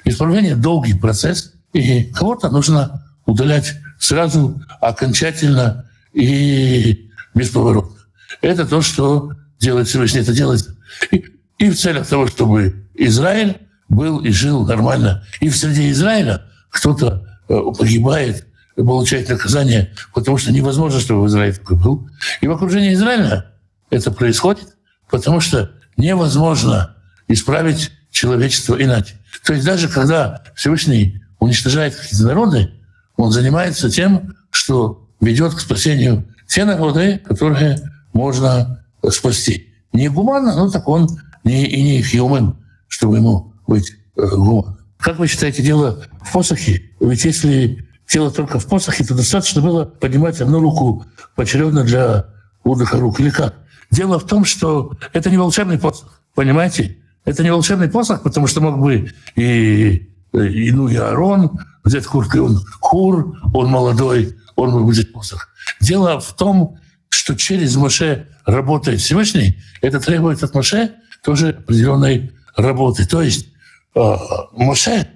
Исправление– 0.06 0.56
долгий 0.58 0.96
процесс, 0.96 1.54
и 1.72 2.06
кого-то 2.06 2.50
нужно 2.50 3.06
удалять 3.26 3.76
сразу, 4.00 4.62
окончательно 4.82 5.86
и 6.14 7.10
бесповоротно. 7.34 7.98
Это 8.42 8.66
то, 8.66 8.82
что 8.82 9.34
делает 9.60 9.88
Всевышний. 9.88 10.22
Это 10.22 10.34
делает 10.34 10.68
и, 11.12 11.26
и 11.58 11.70
в 11.70 11.78
целях 11.78 12.08
того, 12.08 12.28
чтобы 12.28 12.88
Израиль 12.94 13.58
был 13.90 14.20
и 14.20 14.32
жил 14.32 14.66
нормально. 14.66 15.24
И 15.40 15.50
в 15.50 15.58
среде 15.58 15.90
Израиля 15.92 16.44
кто-то 16.70 17.28
э, 17.48 17.60
погибает, 17.78 18.48
получает 18.76 19.30
наказание, 19.30 19.94
потому 20.14 20.38
что 20.38 20.52
невозможно, 20.52 21.00
чтобы 21.00 21.24
в 21.24 21.28
Израиле 21.28 21.54
такой 21.54 21.78
был. 21.78 22.10
И 22.42 22.48
в 22.48 22.52
окружении 22.52 22.94
Израиля 22.94 23.52
это 23.90 24.12
происходит, 24.12 24.76
потому 25.10 25.40
что 25.40 25.72
невозможно 25.98 26.96
исправить 27.28 27.92
человечество 28.12 28.82
иначе. 28.82 29.16
То 29.44 29.54
есть 29.54 29.66
даже 29.66 29.88
когда 29.88 30.44
Всевышний 30.56 31.22
уничтожает 31.40 31.96
какие-то 31.96 32.26
народы, 32.26 32.72
он 33.16 33.32
занимается 33.32 33.90
тем, 33.90 34.36
что 34.50 35.08
ведет 35.22 35.54
к 35.54 35.60
спасению 35.60 36.26
те 36.54 36.66
народы, 36.66 37.20
которые 37.26 37.80
можно 38.14 38.86
спасти. 39.10 39.74
Не 39.92 40.08
гуманно, 40.08 40.56
но 40.56 40.70
так 40.70 40.88
он 40.88 41.10
не, 41.44 41.66
и 41.66 41.82
не 41.82 42.02
human, 42.02 42.56
чтобы 42.88 43.18
ему 43.18 43.56
быть 43.66 43.92
э, 44.16 44.28
гуманным. 44.28 44.78
Как 45.00 45.18
вы 45.18 45.28
считаете, 45.28 45.64
дело 45.64 46.04
в 46.22 46.32
посохе? 46.32 46.92
Ведь 47.00 47.26
если 47.26 47.90
дело 48.08 48.30
только 48.30 48.60
в 48.60 48.68
посохе, 48.68 49.04
то 49.04 49.16
достаточно 49.16 49.64
было 49.64 49.86
поднимать 49.86 50.42
одну 50.42 50.60
руку 50.60 51.04
поочередно 51.36 51.84
для 51.84 52.28
отдыха 52.64 53.00
рук. 53.00 53.20
Или 53.20 53.32
как? 53.32 53.56
Дело 53.90 54.20
в 54.20 54.28
том, 54.28 54.46
что 54.46 54.94
это 55.12 55.32
не 55.32 55.38
волшебный 55.38 55.80
посох, 55.80 56.22
понимаете? 56.36 57.00
Это 57.26 57.42
не 57.42 57.52
волшебный 57.52 57.90
посох, 57.90 58.22
потому 58.22 58.46
что 58.46 58.62
мог 58.62 58.80
бы 58.80 59.12
и, 59.36 60.08
и 60.34 60.72
ну, 60.72 60.88
и 60.88 60.96
Аарон 60.98 61.60
взять 61.84 62.06
куртку, 62.06 62.44
он 62.44 62.60
хур, 62.80 63.40
он 63.54 63.70
молодой, 63.70 64.38
он 64.56 64.86
взять 64.88 65.12
посох. 65.12 65.50
Дело 65.82 66.20
в 66.20 66.36
том, 66.36 66.78
что 67.10 67.36
через 67.36 67.76
Моше 67.76 68.28
работает 68.46 69.00
Всевышний, 69.00 69.62
это 69.82 70.00
требует 70.00 70.44
от 70.44 70.54
Моше 70.54 70.92
тоже 71.24 71.50
определенной 71.50 72.32
работы. 72.56 73.06
То 73.06 73.22
есть 73.22 73.48
э, 73.96 74.16
Моше 74.54 75.08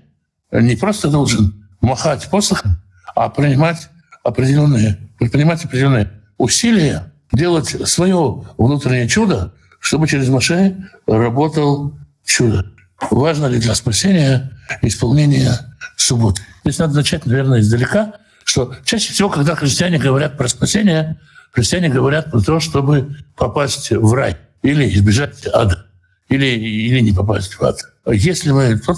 не 0.51 0.75
просто 0.75 1.09
должен 1.09 1.67
махать 1.81 2.29
посохом, 2.29 2.81
а 3.15 3.29
принимать 3.29 3.89
определенные, 4.23 4.97
предпринимать 5.19 5.63
определенные 5.65 6.11
усилия, 6.37 7.11
делать 7.31 7.75
свое 7.87 8.45
внутреннее 8.57 9.07
чудо, 9.07 9.53
чтобы 9.79 10.07
через 10.07 10.29
Моше 10.29 10.77
работал 11.05 11.97
чудо. 12.25 12.71
Важно 13.11 13.47
ли 13.47 13.59
для 13.59 13.75
спасения 13.75 14.51
исполнение 14.81 15.51
субботы? 15.95 16.41
Здесь 16.63 16.79
надо 16.79 16.95
начать, 16.95 17.25
наверное, 17.25 17.59
издалека, 17.59 18.13
что 18.47 18.73
чаще 18.85 19.11
всего, 19.11 19.29
когда 19.29 19.55
христиане 19.55 19.99
говорят 19.99 20.37
про 20.37 20.47
спасение, 20.47 21.19
христиане 21.51 21.89
говорят 21.89 22.31
про 22.31 22.39
то, 22.39 22.61
чтобы 22.61 23.17
попасть 23.35 23.91
в 23.91 24.13
рай 24.13 24.37
или 24.61 24.87
избежать 24.95 25.45
ада, 25.53 25.85
или, 26.29 26.45
или 26.45 27.01
не 27.01 27.11
попасть 27.11 27.55
в 27.55 27.63
ад. 27.63 27.81
Если 28.05 28.51
мы... 28.51 28.79
То, 28.79 28.93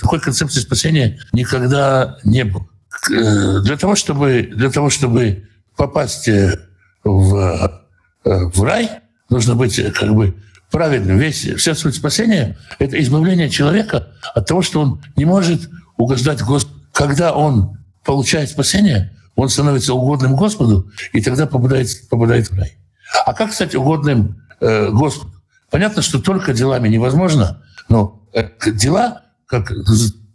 такой 0.00 0.20
концепции 0.20 0.60
спасения 0.60 1.20
никогда 1.32 2.18
не 2.24 2.44
было. 2.44 2.66
Э, 3.10 3.60
для 3.60 3.76
того, 3.76 3.94
чтобы, 3.96 4.50
для 4.50 4.70
того, 4.70 4.88
чтобы 4.88 5.46
попасть 5.76 6.26
э, 6.28 6.58
в, 7.04 7.36
э, 8.24 8.30
в 8.46 8.62
рай, 8.62 8.88
нужно 9.28 9.56
быть 9.56 9.76
как 9.92 10.14
бы 10.14 10.34
правильным. 10.70 11.18
Весь, 11.18 11.46
вся 11.56 11.74
суть 11.74 11.96
спасения– 11.96 12.56
это 12.78 12.98
избавление 12.98 13.50
человека 13.50 14.08
от 14.34 14.46
того, 14.46 14.62
что 14.62 14.80
он 14.80 15.02
не 15.16 15.26
может 15.26 15.68
угождать 15.98 16.40
Господу. 16.40 16.80
Когда 16.92 17.34
он 17.34 17.76
получает 18.04 18.50
спасение, 18.50 19.16
он 19.36 19.48
становится 19.48 19.94
угодным 19.94 20.36
Господу, 20.36 20.90
и 21.12 21.22
тогда 21.22 21.46
попадает, 21.46 21.88
попадает 22.08 22.50
в 22.50 22.58
рай. 22.58 22.76
А 23.26 23.32
как 23.34 23.52
стать 23.52 23.74
угодным 23.74 24.42
э, 24.60 24.90
Господу? 24.90 25.32
Понятно, 25.70 26.02
что 26.02 26.20
только 26.20 26.52
делами 26.52 26.88
невозможно, 26.88 27.62
но 27.88 28.22
э, 28.32 28.48
дела, 28.72 29.22
как 29.46 29.72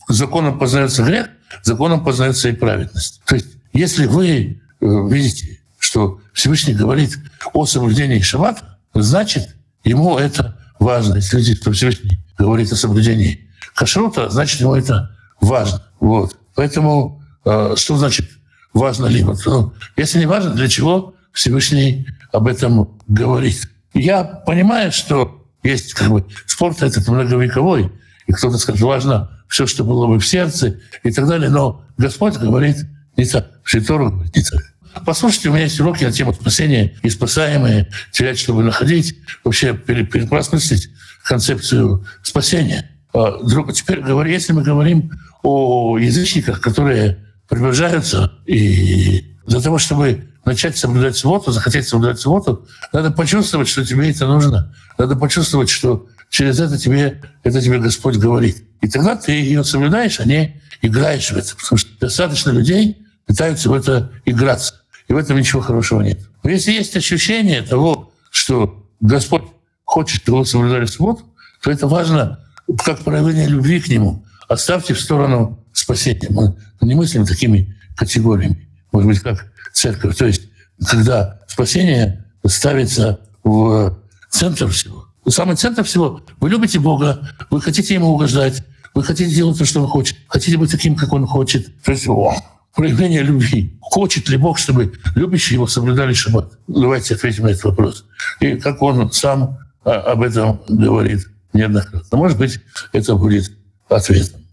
законом 0.07 0.59
познается 0.59 1.03
грех, 1.03 1.27
законом 1.63 2.03
познается 2.03 2.49
и 2.49 2.53
праведность. 2.53 3.21
То 3.25 3.35
есть, 3.35 3.47
если 3.73 4.07
вы 4.07 4.27
э, 4.27 4.85
видите, 5.09 5.59
что 5.77 6.19
Всевышний 6.33 6.73
говорит 6.73 7.17
о 7.53 7.65
соблюдении 7.65 8.19
шаббата, 8.19 8.77
значит, 8.93 9.55
ему 9.83 10.17
это 10.17 10.57
важно. 10.79 11.15
Если 11.15 11.37
видите, 11.37 11.61
что 11.61 11.71
Всевышний 11.71 12.19
говорит 12.37 12.71
о 12.71 12.75
соблюдении 12.75 13.49
кашрута, 13.75 14.29
значит, 14.29 14.61
ему 14.61 14.75
это 14.75 15.15
важно. 15.39 15.83
Вот. 15.99 16.37
Поэтому 16.55 17.21
что 17.45 17.97
значит 17.97 18.29
важно 18.73 19.05
либо? 19.05 19.37
Ну, 19.45 19.73
если 19.95 20.19
не 20.19 20.25
важно, 20.25 20.51
для 20.51 20.67
чего 20.67 21.15
Всевышний 21.31 22.07
об 22.31 22.47
этом 22.47 22.99
говорит? 23.07 23.69
Я 23.93 24.23
понимаю, 24.23 24.91
что 24.91 25.45
есть 25.63 25.93
как 25.93 26.09
бы 26.09 26.25
спорт 26.45 26.83
этот 26.83 27.07
многовековой, 27.07 27.91
и 28.27 28.33
кто-то 28.33 28.57
скажет, 28.57 28.81
важно 28.81 29.43
все, 29.47 29.67
что 29.67 29.83
было 29.83 30.07
бы 30.07 30.19
в 30.19 30.27
сердце 30.27 30.79
и 31.03 31.11
так 31.11 31.27
далее. 31.27 31.49
Но 31.49 31.83
Господь 31.97 32.35
говорит 32.35 32.77
не 33.17 33.25
так. 33.25 33.49
Шитору 33.63 34.11
говорит 34.11 34.35
не 34.35 34.43
так. 34.43 34.61
Послушайте, 35.05 35.49
у 35.49 35.53
меня 35.53 35.63
есть 35.63 35.79
уроки 35.79 36.03
на 36.05 36.11
тему 36.11 36.33
спасения 36.33 36.95
и 37.03 37.09
спасаемые, 37.09 37.89
терять, 38.11 38.39
чтобы 38.39 38.63
находить, 38.63 39.17
вообще 39.43 39.73
переосмыслить 39.73 40.89
концепцию 41.23 42.05
спасения. 42.23 42.91
А, 43.13 43.39
теперь, 43.73 44.01
если 44.29 44.53
мы 44.53 44.63
говорим 44.63 45.11
о 45.43 45.97
язычниках, 45.97 46.61
которые 46.61 47.24
приближаются, 47.47 48.33
и 48.45 49.35
для 49.45 49.61
того, 49.61 49.77
чтобы 49.77 50.29
начать 50.45 50.77
соблюдать 50.77 51.17
субботу, 51.17 51.51
захотеть 51.51 51.87
соблюдать 51.87 52.19
субботу, 52.19 52.67
надо 52.93 53.11
почувствовать, 53.11 53.67
что 53.67 53.85
тебе 53.85 54.11
это 54.11 54.27
нужно. 54.27 54.73
Надо 54.97 55.15
почувствовать, 55.15 55.69
что 55.69 56.07
через 56.29 56.59
это 56.59 56.77
тебе, 56.77 57.21
это 57.43 57.61
тебе 57.61 57.79
Господь 57.79 58.17
говорит. 58.17 58.63
И 58.81 58.87
тогда 58.87 59.15
ты 59.15 59.31
ее 59.31 59.63
соблюдаешь, 59.63 60.19
а 60.19 60.25
не 60.25 60.61
играешь 60.81 61.31
в 61.31 61.37
это. 61.37 61.55
Потому 61.55 61.77
что 61.77 61.89
достаточно 61.99 62.51
людей 62.51 62.97
пытаются 63.25 63.69
в 63.69 63.73
это 63.73 64.11
играться. 64.25 64.81
И 65.07 65.13
в 65.13 65.17
этом 65.17 65.37
ничего 65.37 65.61
хорошего 65.61 66.01
нет. 66.01 66.19
Но 66.43 66.49
если 66.49 66.71
есть 66.71 66.95
ощущение 66.95 67.61
того, 67.61 68.11
что 68.29 68.85
Господь 68.99 69.43
хочет, 69.83 70.21
чтобы 70.21 70.39
вы 70.39 70.45
соблюдали 70.45 70.85
субботу, 70.85 71.23
то 71.61 71.71
это 71.71 71.87
важно 71.87 72.39
как 72.83 72.99
проявление 72.99 73.47
любви 73.47 73.79
к 73.79 73.87
Нему. 73.87 74.23
Оставьте 74.47 74.93
в 74.93 75.01
сторону 75.01 75.64
спасения. 75.75 76.27
Мы 76.29 76.55
не 76.81 76.95
мыслим 76.95 77.25
такими 77.25 77.75
категориями. 77.95 78.67
Может 78.91 79.07
быть, 79.09 79.19
как 79.19 79.51
церковь. 79.73 80.15
То 80.15 80.25
есть, 80.25 80.43
когда 80.87 81.39
спасение 81.47 82.25
ставится 82.45 83.19
в 83.43 83.97
центр 84.29 84.67
всего. 84.67 85.05
Самый 85.27 85.55
центр 85.55 85.83
всего. 85.83 86.21
Вы 86.39 86.49
любите 86.49 86.79
Бога, 86.79 87.29
вы 87.49 87.61
хотите 87.61 87.93
Ему 87.93 88.09
угождать, 88.09 88.63
вы 88.93 89.03
хотите 89.03 89.33
делать 89.33 89.57
то, 89.57 89.65
что 89.65 89.81
Он 89.81 89.87
хочет, 89.87 90.17
хотите 90.27 90.57
быть 90.57 90.71
таким, 90.71 90.95
как 90.95 91.13
Он 91.13 91.25
хочет. 91.25 91.67
То 91.83 91.91
есть, 91.91 92.07
о, 92.07 92.35
проявление 92.75 93.23
любви. 93.23 93.77
Хочет 93.81 94.29
ли 94.29 94.37
Бог, 94.37 94.59
чтобы 94.59 94.93
любящие 95.15 95.55
Его 95.55 95.67
соблюдали 95.67 96.13
шаббат? 96.13 96.57
Давайте 96.67 97.15
ответим 97.15 97.43
на 97.43 97.49
этот 97.49 97.63
вопрос. 97.63 98.05
И 98.39 98.55
как 98.57 98.81
Он 98.81 99.11
сам 99.11 99.57
а, 99.83 99.93
об 99.93 100.21
этом 100.21 100.61
говорит 100.67 101.27
неоднократно. 101.53 102.17
Может 102.17 102.37
быть, 102.37 102.59
это 102.93 103.15
будет 103.15 103.51
ответом. 103.89 104.44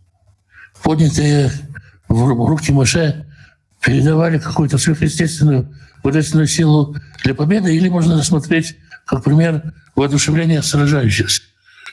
Поднятые 0.83 1.51
в 2.09 2.47
руки 2.47 2.73
Моше 2.73 3.27
передавали 3.81 4.39
какую-то 4.39 4.79
сверхъестественную 4.79 5.75
божественную 6.03 6.47
силу 6.47 6.97
для 7.25 7.35
победы, 7.35 7.75
или 7.75 7.89
можно 7.89 8.19
рассмотреть 8.19 8.77
как 9.05 9.23
пример 9.23 9.75
воодушевления 9.95 10.63
сражающихся. 10.63 11.43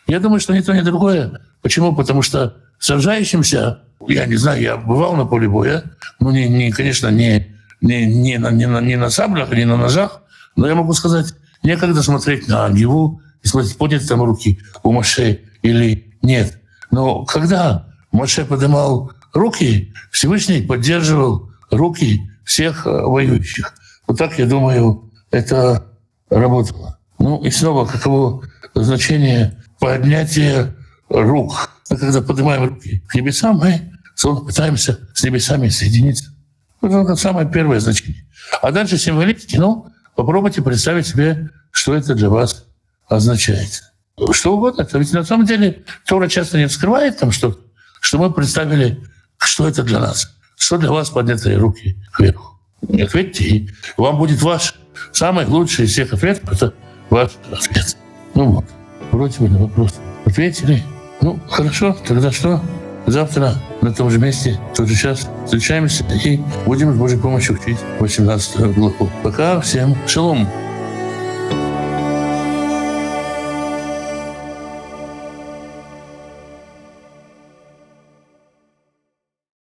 Я 0.07 0.19
думаю, 0.19 0.39
что 0.39 0.55
ни 0.55 0.61
то, 0.61 0.73
ни 0.73 0.81
другое. 0.81 1.41
Почему? 1.61 1.95
Потому 1.95 2.21
что 2.21 2.57
сражающимся, 2.79 3.79
я 4.07 4.25
не 4.25 4.35
знаю, 4.35 4.61
я 4.61 4.77
бывал 4.77 5.15
на 5.15 5.25
поле 5.25 5.47
боя, 5.47 5.83
ну, 6.19 6.31
не, 6.31 6.47
не, 6.47 6.71
конечно, 6.71 7.09
не, 7.09 7.55
не, 7.81 8.05
не, 8.05 8.37
на, 8.37 8.49
не, 8.49 8.65
на, 8.65 8.81
не 8.81 8.95
на 8.95 9.09
саблях, 9.09 9.51
не 9.51 9.65
на 9.65 9.77
ножах, 9.77 10.21
но 10.55 10.67
я 10.67 10.75
могу 10.75 10.93
сказать, 10.93 11.33
некогда 11.63 12.01
смотреть 12.01 12.47
на 12.47 12.65
Агиву 12.65 13.21
и 13.43 13.47
смотреть, 13.47 13.77
подняты 13.77 14.07
там 14.07 14.21
руки 14.23 14.59
у 14.83 14.91
Моше 14.91 15.41
или 15.61 16.15
нет. 16.21 16.59
Но 16.91 17.25
когда 17.25 17.88
Моше 18.11 18.45
поднимал 18.45 19.11
руки, 19.33 19.93
Всевышний 20.11 20.61
поддерживал 20.61 21.51
руки 21.69 22.21
всех 22.43 22.87
э, 22.87 22.89
воюющих. 22.89 23.73
Вот 24.07 24.17
так, 24.17 24.39
я 24.39 24.45
думаю, 24.45 25.11
это 25.31 25.85
работало. 26.29 26.97
Ну 27.19 27.43
и 27.43 27.51
снова, 27.51 27.85
каково 27.85 28.43
значение 28.73 29.63
поднятия 29.79 30.75
рук. 31.09 31.71
А 31.89 31.95
когда 31.95 32.21
поднимаем 32.21 32.69
руки 32.69 33.03
к 33.07 33.15
небесам, 33.15 33.57
мы 33.57 33.91
пытаемся 34.45 34.99
с 35.13 35.23
небесами 35.23 35.69
соединиться. 35.69 36.33
Это 36.81 37.15
самое 37.15 37.49
первое 37.49 37.79
значение. 37.79 38.25
А 38.61 38.71
дальше 38.71 38.97
символически, 38.97 39.57
ну, 39.57 39.87
попробуйте 40.15 40.61
представить 40.61 41.07
себе, 41.07 41.49
что 41.71 41.93
это 41.93 42.15
для 42.15 42.29
вас 42.29 42.65
означает. 43.07 43.83
Что 44.31 44.55
угодно. 44.55 44.81
Это 44.81 44.97
ведь 44.97 45.13
на 45.13 45.23
самом 45.23 45.45
деле 45.45 45.83
Тора 46.05 46.27
часто 46.27 46.57
не 46.57 46.67
вскрывает 46.67 47.17
там 47.17 47.31
что 47.31 47.57
что 47.99 48.17
мы 48.17 48.31
представили, 48.31 49.01
что 49.37 49.67
это 49.67 49.83
для 49.83 49.99
нас. 49.99 50.35
Что 50.57 50.77
для 50.77 50.91
вас 50.91 51.09
поднятые 51.09 51.57
руки 51.57 51.97
кверху. 52.11 52.59
Ответьте, 52.81 53.43
и 53.43 53.69
вам 53.97 54.17
будет 54.17 54.41
ваш 54.41 54.75
самый 55.11 55.45
лучший 55.45 55.85
из 55.85 55.91
всех 55.91 56.13
ответов. 56.13 56.51
Это 56.51 56.73
ваш 57.09 57.31
ответ. 57.51 57.97
Ну 58.35 58.45
вот, 58.51 58.65
вроде 59.11 59.39
бы 59.39 59.49
на 59.49 59.59
вопрос 59.59 59.95
ответили. 60.25 60.83
Ну, 61.21 61.39
хорошо, 61.49 61.97
тогда 62.07 62.31
что? 62.31 62.61
Завтра 63.07 63.55
на 63.81 63.93
том 63.93 64.09
же 64.09 64.19
месте, 64.19 64.59
в 64.73 64.77
тот 64.77 64.87
же 64.87 64.95
час 64.95 65.27
встречаемся 65.45 66.05
и 66.23 66.39
будем 66.65 66.93
с 66.93 66.97
Божьей 66.97 67.19
помощью 67.19 67.59
учить 67.59 67.77
18 67.99 68.75
главу. 68.75 69.09
Пока 69.23 69.59
всем 69.61 69.97
шалом. 70.07 70.47